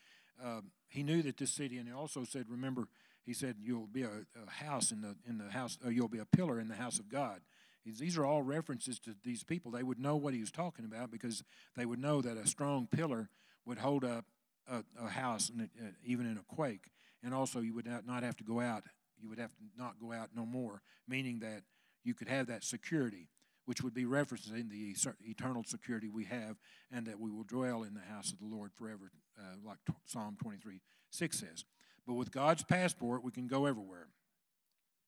[0.42, 2.88] uh, he knew that this city, and he also said, remember,
[3.24, 4.10] he said, you'll be a,
[4.46, 6.98] a house in the in the house, uh, you'll be a pillar in the house
[6.98, 7.40] of God.
[7.84, 9.70] He's, these are all references to these people.
[9.70, 11.42] They would know what he was talking about because
[11.76, 13.30] they would know that a strong pillar
[13.64, 14.24] would hold up
[14.70, 15.64] a, a house, uh,
[16.04, 16.90] even in a quake.
[17.22, 18.84] And also, you would not have to go out.
[19.20, 21.62] You would have to not go out no more, meaning that
[22.04, 23.28] you could have that security
[23.66, 24.96] which would be referencing the
[25.28, 26.56] eternal security we have
[26.90, 30.36] and that we will dwell in the house of the Lord forever, uh, like Psalm
[30.42, 31.64] 23 6 says.
[32.06, 34.08] But with God's passport, we can go everywhere.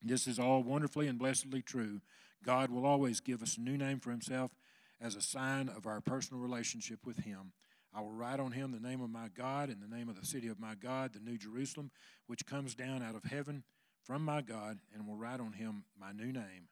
[0.00, 2.02] This is all wonderfully and blessedly true.
[2.44, 4.52] God will always give us a new name for Himself
[5.00, 7.52] as a sign of our personal relationship with Him.
[7.94, 10.24] I will write on him the name of my God and the name of the
[10.24, 11.90] city of my God, the New Jerusalem,
[12.26, 13.64] which comes down out of heaven
[14.12, 16.68] from my God, and will write on him my new name,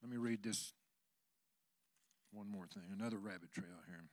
[0.00, 0.72] let me read this
[2.30, 4.04] one more thing, another rabbit trail here.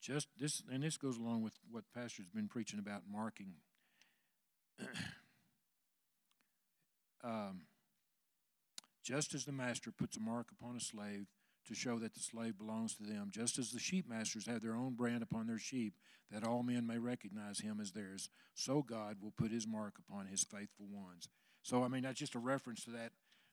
[0.00, 3.54] Just this, and this goes along with what Pastor's been preaching about marking.
[7.24, 7.62] um,
[9.02, 11.26] just as the master puts a mark upon a slave
[11.70, 14.74] to show that the slave belongs to them, just as the sheep masters have their
[14.74, 15.94] own brand upon their sheep,
[16.30, 20.26] that all men may recognize him as theirs, so God will put his mark upon
[20.26, 21.28] his faithful ones.
[21.62, 23.12] So, I mean, that's just a reference to that,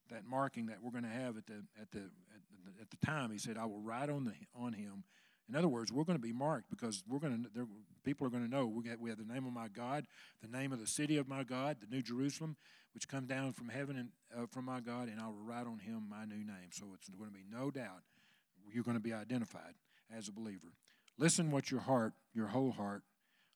[0.09, 3.05] that marking that we're going to have at the, at, the, at, the, at the
[3.05, 3.32] time.
[3.32, 5.03] He said, I will write on, the, on him.
[5.49, 7.68] In other words, we're going to be marked because we're going to,
[8.03, 10.05] people are going to know we, get, we have the name of my God,
[10.41, 12.57] the name of the city of my God, the New Jerusalem,
[12.98, 15.78] which come down from heaven and uh, from my God, and I will write on
[15.78, 16.72] him my new name.
[16.72, 18.02] So it's going to be no doubt
[18.74, 19.76] you're going to be identified
[20.12, 20.74] as a believer.
[21.16, 23.04] Listen what your heart, your whole heart,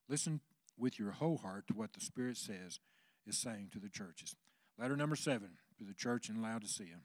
[0.08, 0.42] listen
[0.78, 2.80] with your whole heart to what the Spirit says
[3.26, 4.36] is saying to the churches.
[4.78, 7.00] Letter number seven to the church in Laodicea.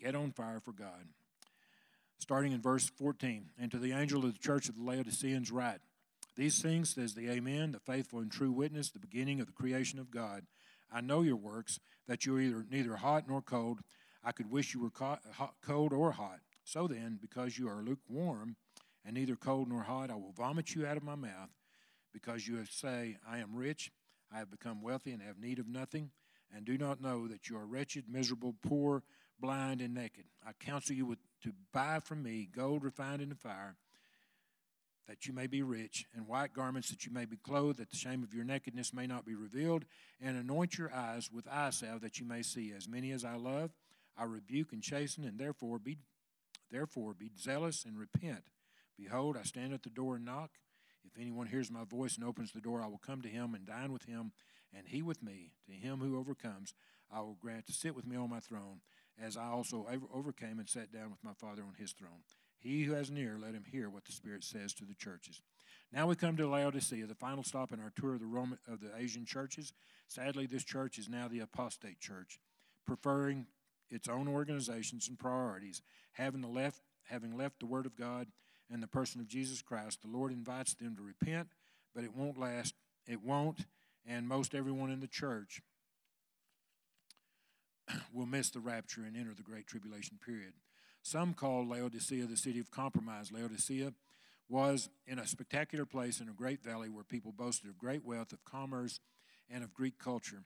[0.00, 1.06] Get on fire for God.
[2.18, 5.82] Starting in verse 14, and to the angel of the church of the Laodiceans write,
[6.34, 10.00] These things says the Amen, the faithful and true witness, the beginning of the creation
[10.00, 10.42] of God.
[10.92, 13.80] I know your works, that you are either neither hot nor cold.
[14.22, 16.40] I could wish you were hot, cold or hot.
[16.64, 18.56] So then, because you are lukewarm
[19.04, 21.50] and neither cold nor hot, I will vomit you out of my mouth.
[22.12, 23.90] Because you say, I am rich,
[24.32, 26.10] I have become wealthy, and have need of nothing,
[26.54, 29.02] and do not know that you are wretched, miserable, poor,
[29.38, 30.24] blind, and naked.
[30.46, 33.76] I counsel you with, to buy from me gold refined in the fire,
[35.08, 37.96] that you may be rich, and white garments that you may be clothed, that the
[37.96, 39.84] shame of your nakedness may not be revealed,
[40.20, 42.72] and anoint your eyes with eye salve that you may see.
[42.76, 43.70] As many as I love,
[44.16, 45.98] I rebuke and chasten, and therefore be,
[46.70, 48.44] therefore be zealous and repent.
[48.98, 50.50] Behold, I stand at the door and knock.
[51.04, 53.64] If anyone hears my voice and opens the door, I will come to him and
[53.64, 54.32] dine with him,
[54.76, 55.52] and he with me.
[55.66, 56.74] To him who overcomes,
[57.12, 58.80] I will grant to sit with me on my throne,
[59.22, 62.24] as I also overcame and sat down with my Father on his throne.
[62.66, 65.40] He who has an ear, let him hear what the Spirit says to the churches.
[65.92, 68.80] Now we come to Laodicea, the final stop in our tour of the Roman of
[68.80, 69.72] the Asian churches.
[70.08, 72.40] Sadly, this church is now the apostate church,
[72.84, 73.46] preferring
[73.88, 75.80] its own organizations and priorities,
[76.12, 78.26] having the left having left the Word of God
[78.68, 80.02] and the person of Jesus Christ.
[80.02, 81.50] The Lord invites them to repent,
[81.94, 82.74] but it won't last.
[83.06, 83.64] It won't,
[84.04, 85.62] and most everyone in the church
[88.12, 90.52] will miss the rapture and enter the great tribulation period.
[91.06, 93.30] Some call Laodicea the city of compromise.
[93.30, 93.92] Laodicea
[94.48, 98.32] was in a spectacular place in a great valley where people boasted of great wealth,
[98.32, 98.98] of commerce,
[99.48, 100.42] and of Greek culture.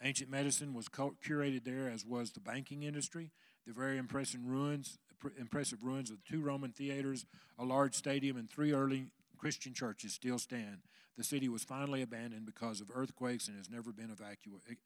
[0.00, 3.32] Ancient medicine was curated there, as was the banking industry.
[3.66, 5.00] The very impressive ruins,
[5.36, 7.26] impressive ruins of two Roman theaters,
[7.58, 9.06] a large stadium, and three early
[9.36, 10.82] Christian churches still stand.
[11.18, 14.14] The city was finally abandoned because of earthquakes and has never been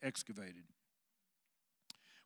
[0.03, 0.65] excavated.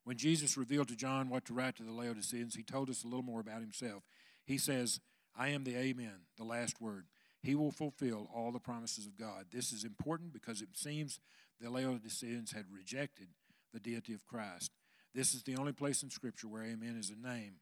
[0.05, 3.07] When Jesus revealed to John what to write to the Laodiceans, he told us a
[3.07, 4.03] little more about himself.
[4.45, 5.01] He says,
[5.37, 7.07] I am the Amen, the last word.
[7.41, 9.47] He will fulfill all the promises of God.
[9.53, 11.21] This is important because it seems
[11.61, 13.29] the Laodiceans had rejected
[13.73, 14.73] the deity of Christ.
[15.15, 17.55] This is the only place in Scripture where Amen is a name.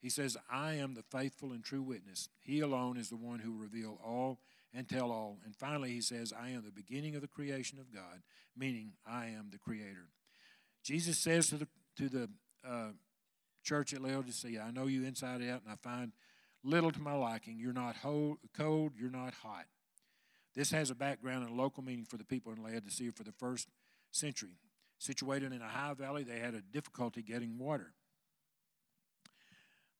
[0.00, 2.28] He says, I am the faithful and true witness.
[2.40, 4.40] He alone is the one who will reveal all
[4.72, 5.38] and tell all.
[5.44, 8.22] And finally, he says, I am the beginning of the creation of God,
[8.56, 10.08] meaning I am the creator.
[10.82, 12.28] Jesus says to the, to the
[12.66, 12.88] uh,
[13.62, 16.12] church at Laodicea, I know you inside out, and I find
[16.62, 17.58] little to my liking.
[17.58, 19.66] You're not ho- cold, you're not hot.
[20.54, 23.32] This has a background and a local meaning for the people in Laodicea for the
[23.32, 23.68] first
[24.10, 24.58] century.
[24.98, 27.92] Situated in a high valley, they had a difficulty getting water.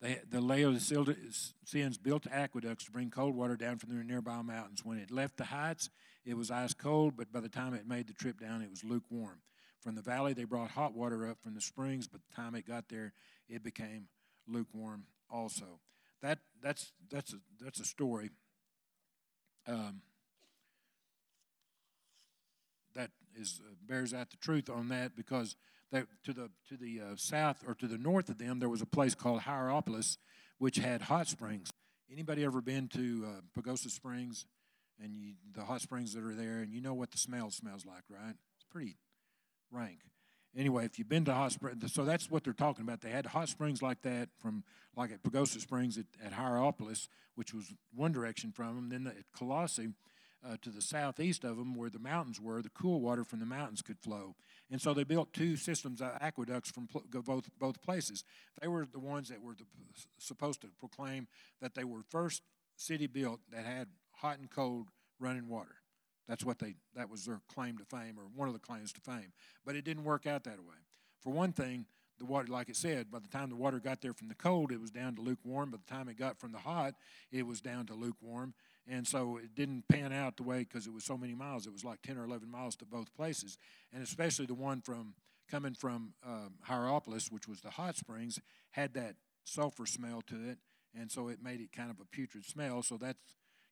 [0.01, 4.85] They, the Laodiceans built aqueducts to bring cold water down from the nearby mountains.
[4.85, 5.91] When it left the heights,
[6.25, 8.83] it was ice cold, but by the time it made the trip down, it was
[8.83, 9.41] lukewarm.
[9.81, 12.67] From the valley, they brought hot water up from the springs, but the time it
[12.67, 13.13] got there,
[13.49, 14.09] it became
[14.47, 15.81] lukewarm also.
[16.23, 18.31] That, that's, that's, a, that's a story
[19.67, 20.03] um,
[22.95, 25.57] that is, uh, bears out the truth on that because
[25.93, 28.83] they, to the, to the uh, south or to the north of them, there was
[28.83, 30.19] a place called Hierapolis,
[30.59, 31.71] which had hot springs.
[32.13, 34.47] Anybody ever been to uh, Pagosa Springs
[35.03, 37.87] and you, the hot springs that are there, and you know what the smell smells
[37.87, 38.35] like, right?
[38.57, 38.97] It's pretty
[39.71, 39.99] rank.
[40.57, 43.01] Anyway, if you've been to hot springs, so that's what they're talking about.
[43.01, 44.65] They had hot springs like that from,
[44.97, 48.89] like at Pagosa Springs at, at Hierapolis, which was one direction from them.
[48.89, 49.91] Then at Colossae,
[50.45, 53.47] uh, to the southeast of them, where the mountains were, the cool water from the
[53.47, 54.35] mountains could flow.
[54.71, 58.25] And so they built two systems of aqueducts from pl- both both places.
[58.61, 59.67] They were the ones that were the,
[60.19, 61.29] supposed to proclaim
[61.61, 62.43] that they were first
[62.77, 65.80] city built that had hot and cold running water.
[66.31, 69.01] That's what they that was their claim to fame or one of the claims to
[69.01, 69.33] fame.
[69.67, 70.77] But it didn't work out that way.
[71.19, 71.87] For one thing,
[72.21, 74.71] the water, like it said, by the time the water got there from the cold,
[74.71, 75.73] it was down to lukewarm.
[75.73, 76.95] By the time it got from the hot,
[77.33, 78.55] it was down to lukewarm.
[78.87, 81.67] And so it didn't pan out the way because it was so many miles.
[81.67, 83.59] It was like 10 or 11 miles to both places.
[83.93, 85.15] And especially the one from
[85.51, 88.39] coming from um, Hierapolis, which was the hot springs,
[88.71, 90.59] had that sulfur smell to it.
[90.97, 92.83] And so it made it kind of a putrid smell.
[92.83, 93.19] So that's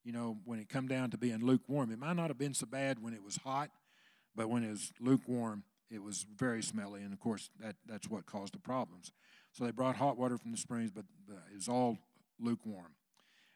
[0.09, 1.93] you know, when it come down to being lukewarm.
[1.93, 3.69] It might not have been so bad when it was hot,
[4.35, 8.25] but when it was lukewarm, it was very smelly, and of course that that's what
[8.25, 9.13] caused the problems.
[9.53, 11.05] So they brought hot water from the springs, but
[11.53, 11.99] it was all
[12.41, 12.95] lukewarm.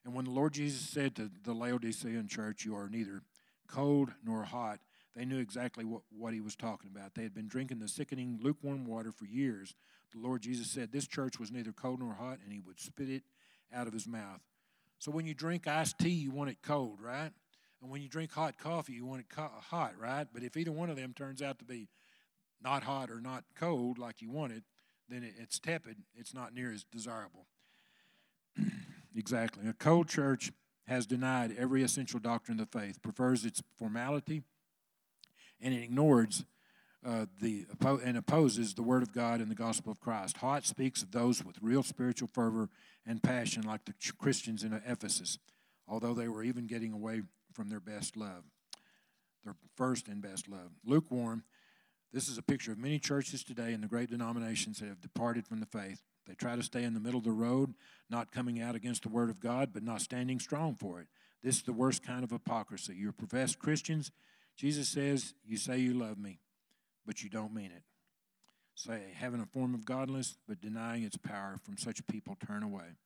[0.04, 3.22] And when the Lord Jesus said to the Laodicean church, "You are neither
[3.66, 4.80] cold nor hot,"
[5.14, 7.14] they knew exactly what, what he was talking about.
[7.14, 9.74] They had been drinking the sickening lukewarm water for years.
[10.12, 13.08] The Lord Jesus said this church was neither cold nor hot, and he would spit
[13.08, 13.22] it
[13.72, 14.42] out of his mouth.
[15.02, 17.32] So when you drink iced tea, you want it cold, right?
[17.82, 20.28] And when you drink hot coffee, you want it co- hot, right?
[20.32, 21.88] But if either one of them turns out to be
[22.62, 24.62] not hot or not cold like you want it,
[25.08, 25.96] then it, it's tepid.
[26.14, 27.46] It's not near as desirable.
[29.16, 29.66] exactly.
[29.66, 30.52] A cold church
[30.86, 34.44] has denied every essential doctrine of the faith, prefers its formality,
[35.60, 36.44] and it ignores
[37.04, 37.66] uh, the
[38.04, 40.38] and opposes the Word of God and the gospel of Christ.
[40.38, 42.68] Hot speaks of those with real spiritual fervor
[43.06, 45.38] and passion, like the Christians in Ephesus,
[45.88, 47.22] although they were even getting away
[47.52, 48.44] from their best love,
[49.44, 50.70] their first and best love.
[50.84, 51.44] Lukewarm
[52.12, 55.46] This is a picture of many churches today in the great denominations that have departed
[55.46, 56.02] from the faith.
[56.26, 57.74] They try to stay in the middle of the road,
[58.08, 61.08] not coming out against the Word of God, but not standing strong for it.
[61.42, 62.94] This is the worst kind of hypocrisy.
[62.96, 64.12] You're professed Christians.
[64.56, 66.38] Jesus says, You say you love me,
[67.06, 67.82] but you don't mean it.
[68.74, 71.56] Say, having a form of godliness, but denying its power.
[71.62, 72.96] From such people, turn away.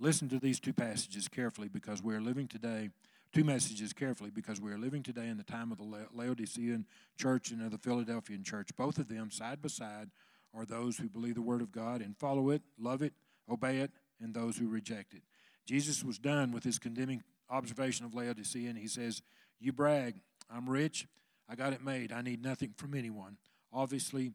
[0.00, 2.90] Listen to these two passages carefully because we are living today,
[3.32, 6.86] two messages carefully because we are living today in the time of the Laodicean
[7.16, 8.70] church and of the Philadelphian church.
[8.76, 10.10] Both of them, side by side,
[10.54, 13.12] are those who believe the Word of God and follow it, love it,
[13.48, 15.22] obey it, and those who reject it.
[15.66, 19.22] Jesus was done with his condemning observation of Laodicea, and he says,
[19.60, 20.16] You brag,
[20.50, 21.06] I'm rich,
[21.52, 23.36] I got it made, I need nothing from anyone.
[23.74, 24.32] Obviously,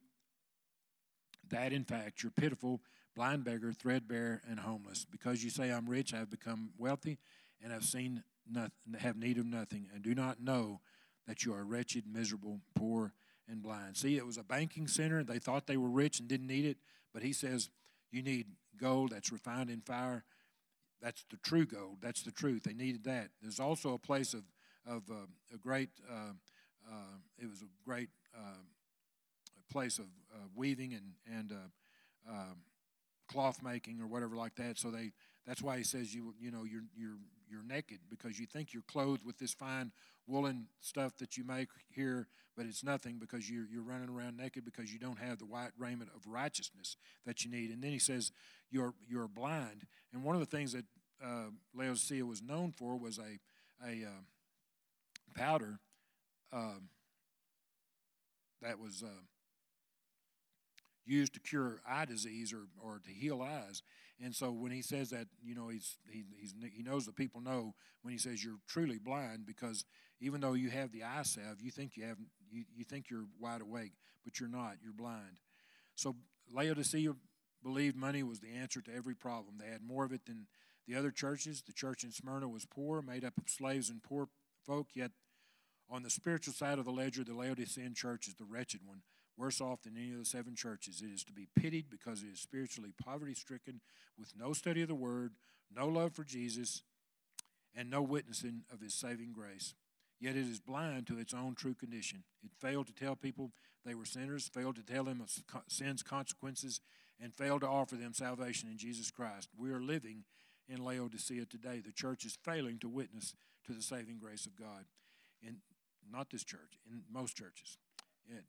[1.49, 2.79] that in fact, you're pitiful,
[3.15, 5.03] blind beggar, threadbare, and homeless.
[5.09, 7.17] Because you say, I'm rich, I've become wealthy,
[7.63, 10.79] and I've seen nothing, have need of nothing, and do not know
[11.25, 13.13] that you are wretched, miserable, poor,
[13.49, 13.97] and blind.
[13.97, 15.23] See, it was a banking center.
[15.23, 16.77] They thought they were rich and didn't need it,
[17.15, 17.71] but he says,
[18.11, 18.45] You need
[18.79, 20.23] gold that's refined in fire.
[21.01, 21.97] That's the true gold.
[21.99, 22.63] That's the truth.
[22.63, 23.29] They needed that.
[23.41, 24.43] There's also a place of,
[24.85, 26.33] of uh, a great, uh,
[27.37, 28.63] it was a great uh,
[29.71, 32.57] place of uh, weaving and, and uh, um,
[33.27, 34.77] cloth making or whatever like that.
[34.77, 35.11] So they,
[35.45, 37.17] that's why he says you, you know, you're, you're,
[37.49, 39.91] you're naked because you think you're clothed with this fine
[40.27, 44.65] woolen stuff that you make here, but it's nothing because you're, you're running around naked
[44.65, 47.69] because you don't have the white raiment of righteousness that you need.
[47.71, 48.31] And then he says
[48.71, 49.85] you're, you're blind.
[50.13, 50.85] And one of the things that
[51.23, 53.39] uh, Laodicea was known for was a,
[53.85, 54.21] a uh,
[55.35, 55.79] powder
[56.53, 56.89] um,
[58.61, 59.21] that was uh,
[61.05, 63.81] used to cure eye disease or, or to heal eyes.
[64.23, 67.39] And so when he says that, you know, he's, he, he's, he knows that people
[67.41, 69.85] know when he says you're truly blind because
[70.19, 72.17] even though you have the eye salve, you think you have
[72.51, 73.93] you, you think you're wide awake,
[74.23, 74.77] but you're not.
[74.83, 75.39] You're blind.
[75.95, 76.15] So
[76.51, 77.13] Laodicea
[77.63, 79.55] believed money was the answer to every problem.
[79.59, 80.47] They had more of it than
[80.87, 81.61] the other churches.
[81.61, 84.29] The church in Smyrna was poor, made up of slaves and poor
[84.65, 85.11] folk, yet
[85.89, 89.01] on the spiritual side of the ledger, the Laodicean church is the wretched one
[89.37, 91.01] worse off than any of the seven churches.
[91.01, 93.81] It is to be pitied because it is spiritually poverty stricken,
[94.17, 95.33] with no study of the word,
[95.73, 96.81] no love for Jesus,
[97.75, 99.75] and no witnessing of his saving grace.
[100.19, 102.23] Yet it is blind to its own true condition.
[102.43, 103.51] It failed to tell people
[103.85, 105.29] they were sinners, failed to tell them of
[105.69, 106.81] sin's consequences,
[107.21, 109.49] and failed to offer them salvation in Jesus Christ.
[109.55, 110.23] We are living
[110.67, 111.79] in Laodicea today.
[111.85, 113.35] The church is failing to witness
[113.67, 114.85] to the saving grace of God.
[115.41, 115.57] In
[116.11, 117.77] not this church, in most churches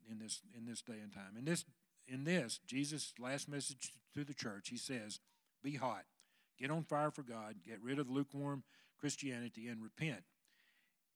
[0.09, 1.35] in this in this day and time.
[1.37, 1.65] In this
[2.07, 5.19] in this Jesus' last message to the church, he says,
[5.63, 6.05] "Be hot,
[6.57, 8.63] get on fire for God, get rid of lukewarm
[8.97, 10.25] Christianity, and repent."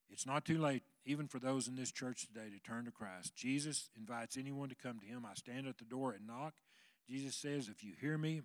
[0.10, 3.36] It's not too late, even for those in this church today, to turn to Christ.
[3.36, 5.26] Jesus invites anyone to come to Him.
[5.26, 6.54] I stand at the door and knock.
[7.08, 8.44] Jesus says, "If you hear me,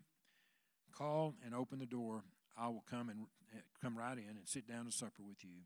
[0.92, 2.24] call and open the door.
[2.57, 5.64] I will come and eh, come right in and sit down to supper with you."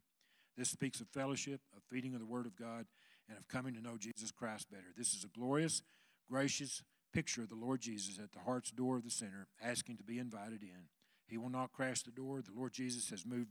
[0.57, 2.87] This speaks of fellowship, of feeding of the Word of God,
[3.29, 4.93] and of coming to know Jesus Christ better.
[4.97, 5.83] This is a glorious,
[6.29, 6.83] gracious
[7.13, 10.19] picture of the Lord Jesus at the heart's door of the sinner, asking to be
[10.19, 10.89] invited in.
[11.27, 12.43] He will not crash the door.
[12.43, 13.51] The Lord Jesus has moved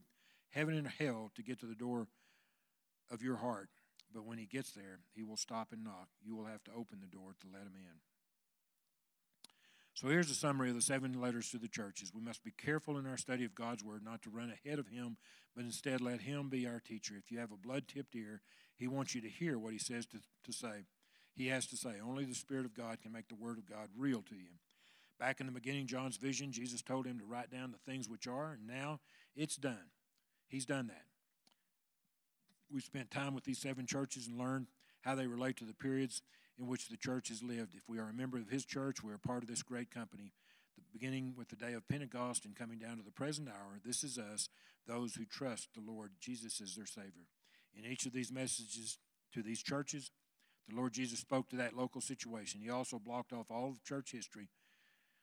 [0.50, 2.06] heaven and hell to get to the door
[3.10, 3.68] of your heart.
[4.12, 6.08] But when he gets there, he will stop and knock.
[6.22, 8.11] You will have to open the door to let him in.
[9.94, 12.12] So here's a summary of the seven letters to the churches.
[12.14, 14.88] We must be careful in our study of God's word not to run ahead of
[14.88, 15.18] him,
[15.54, 17.14] but instead let him be our teacher.
[17.18, 18.40] If you have a blood tipped ear,
[18.76, 20.86] he wants you to hear what he says to, to say.
[21.34, 23.88] He has to say, only the Spirit of God can make the word of God
[23.96, 24.58] real to you.
[25.20, 28.26] Back in the beginning, John's vision, Jesus told him to write down the things which
[28.26, 29.00] are, and now
[29.36, 29.90] it's done.
[30.48, 31.04] He's done that.
[32.72, 34.66] We've spent time with these seven churches and learned
[35.02, 36.22] how they relate to the periods
[36.58, 37.74] in which the church has lived.
[37.74, 40.32] If we are a member of His church, we are part of this great company.
[40.76, 44.02] The beginning with the day of Pentecost and coming down to the present hour, this
[44.02, 44.48] is us,
[44.86, 47.28] those who trust the Lord Jesus as their Savior.
[47.74, 48.98] In each of these messages
[49.32, 50.10] to these churches,
[50.68, 52.60] the Lord Jesus spoke to that local situation.
[52.62, 54.48] He also blocked off all of church history,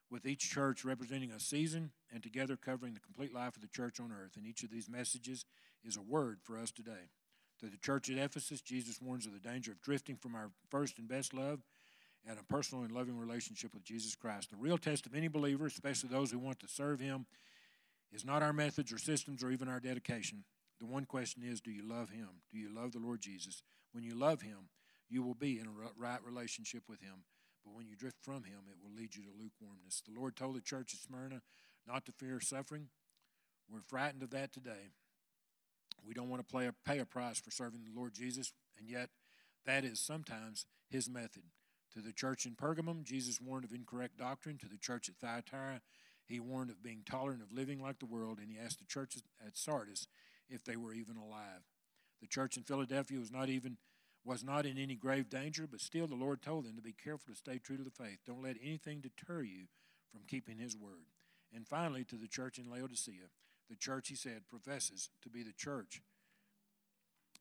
[0.09, 3.99] with each church representing a season and together covering the complete life of the church
[3.99, 4.35] on earth.
[4.35, 5.45] And each of these messages
[5.83, 7.11] is a word for us today.
[7.59, 10.97] To the church at Ephesus, Jesus warns of the danger of drifting from our first
[10.97, 11.59] and best love
[12.27, 14.49] and a personal and loving relationship with Jesus Christ.
[14.49, 17.25] The real test of any believer, especially those who want to serve Him,
[18.11, 20.43] is not our methods or systems or even our dedication.
[20.79, 22.29] The one question is do you love Him?
[22.51, 23.61] Do you love the Lord Jesus?
[23.91, 24.69] When you love Him,
[25.09, 27.25] you will be in a right relationship with Him.
[27.65, 30.01] But when you drift from Him, it will lead you to lukewarmness.
[30.07, 31.41] The Lord told the church at Smyrna
[31.85, 32.87] not to fear suffering.
[33.69, 34.91] We're frightened of that today.
[36.05, 38.87] We don't want to play a, pay a price for serving the Lord Jesus, and
[38.87, 39.09] yet
[39.65, 41.43] that is sometimes his method
[41.93, 44.57] To the church in Pergamum, Jesus warned of incorrect doctrine.
[44.59, 45.81] To the church at Thyatira,
[46.25, 49.17] he warned of being tolerant of living like the world, and he asked the church
[49.45, 50.07] at Sardis
[50.49, 51.63] if they were even alive.
[52.21, 53.77] The church in Philadelphia was not even
[54.25, 57.33] was not in any grave danger, but still the Lord told them to be careful
[57.33, 58.19] to stay true to the faith.
[58.27, 59.67] Don't let anything deter you
[60.11, 61.07] from keeping his word.
[61.55, 63.29] And finally, to the church in Laodicea,
[63.69, 66.01] the church, he said, professes to be the church,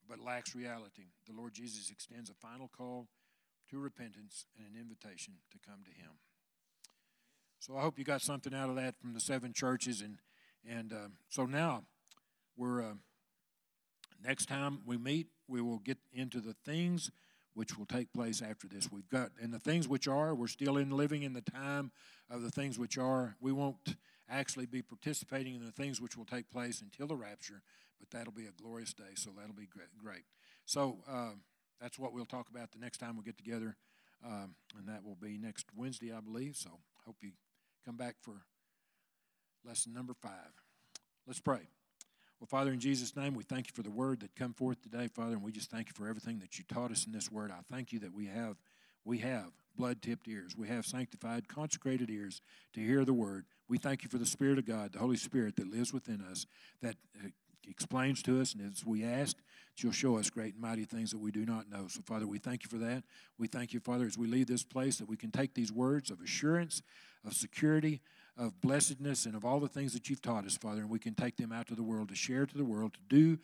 [0.08, 1.06] but lacks reality.
[1.26, 3.08] The Lord Jesus extends a final call
[3.70, 6.12] to repentance and an invitation to come to him.
[7.60, 10.00] So I hope you got something out of that from the seven churches.
[10.00, 10.18] And,
[10.68, 11.84] and uh, so now
[12.56, 12.94] we're, uh,
[14.24, 17.10] next time we meet, we will get into the things
[17.54, 18.90] which will take place after this.
[18.92, 21.90] We've got, and the things which are, we're still in living in the time
[22.30, 23.34] of the things which are.
[23.40, 23.96] We won't
[24.30, 27.62] actually be participating in the things which will take place until the rapture,
[27.98, 29.68] but that'll be a glorious day, so that'll be
[30.02, 30.24] great.
[30.64, 31.32] So uh,
[31.80, 33.76] that's what we'll talk about the next time we get together,
[34.24, 36.56] um, and that will be next Wednesday, I believe.
[36.56, 36.70] So
[37.06, 37.30] hope you
[37.84, 38.42] come back for
[39.64, 40.52] lesson number five.
[41.26, 41.68] Let's pray.
[42.40, 45.08] Well, Father, in Jesus' name, we thank you for the word that come forth today,
[45.08, 47.50] Father, and we just thank you for everything that you taught us in this word.
[47.50, 48.56] I thank you that we have
[49.04, 50.56] we have blood-tipped ears.
[50.56, 52.40] We have sanctified, consecrated ears
[52.74, 53.46] to hear the word.
[53.68, 56.46] We thank you for the Spirit of God, the Holy Spirit that lives within us,
[56.82, 57.28] that uh,
[57.68, 59.36] explains to us, and as we ask,
[59.76, 61.86] you'll show us great and mighty things that we do not know.
[61.86, 63.04] So, Father, we thank you for that.
[63.38, 66.10] We thank you, Father, as we leave this place, that we can take these words
[66.10, 66.82] of assurance,
[67.24, 68.00] of security,
[68.36, 71.14] of blessedness, and of all the things that you've taught us, Father, and we can
[71.14, 73.38] take them out to the world to share to the world, to do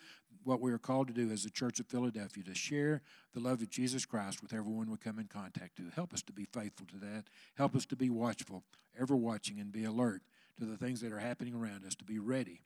[0.45, 3.03] what we are called to do as the Church of Philadelphia, to share
[3.33, 5.85] the love of Jesus Christ with everyone we come in contact to.
[5.95, 7.25] Help us to be faithful to that.
[7.57, 8.63] Help us to be watchful,
[8.99, 10.23] ever watching, and be alert
[10.59, 12.61] to the things that are happening around us, to be ready,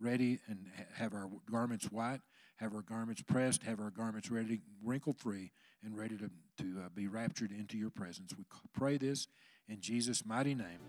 [0.00, 2.20] ready, and have our garments white,
[2.56, 5.52] have our garments pressed, have our garments ready, wrinkle free,
[5.84, 8.32] and ready to, to uh, be raptured into your presence.
[8.36, 9.28] We pray this
[9.68, 10.80] in Jesus' mighty name.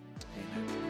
[0.55, 0.88] Amen.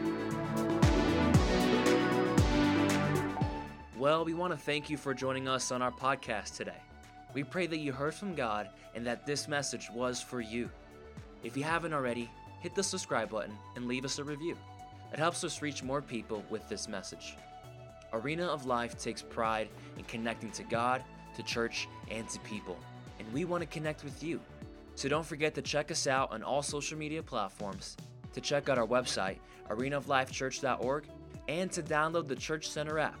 [4.00, 6.80] Well, we want to thank you for joining us on our podcast today.
[7.34, 10.70] We pray that you heard from God and that this message was for you.
[11.44, 12.30] If you haven't already,
[12.62, 14.56] hit the subscribe button and leave us a review.
[15.12, 17.36] It helps us reach more people with this message.
[18.14, 19.68] Arena of Life takes pride
[19.98, 21.04] in connecting to God,
[21.36, 22.78] to church, and to people,
[23.18, 24.40] and we want to connect with you.
[24.94, 27.98] So don't forget to check us out on all social media platforms,
[28.32, 31.04] to check out our website, arenaoflifechurch.org,
[31.48, 33.20] and to download the Church Center app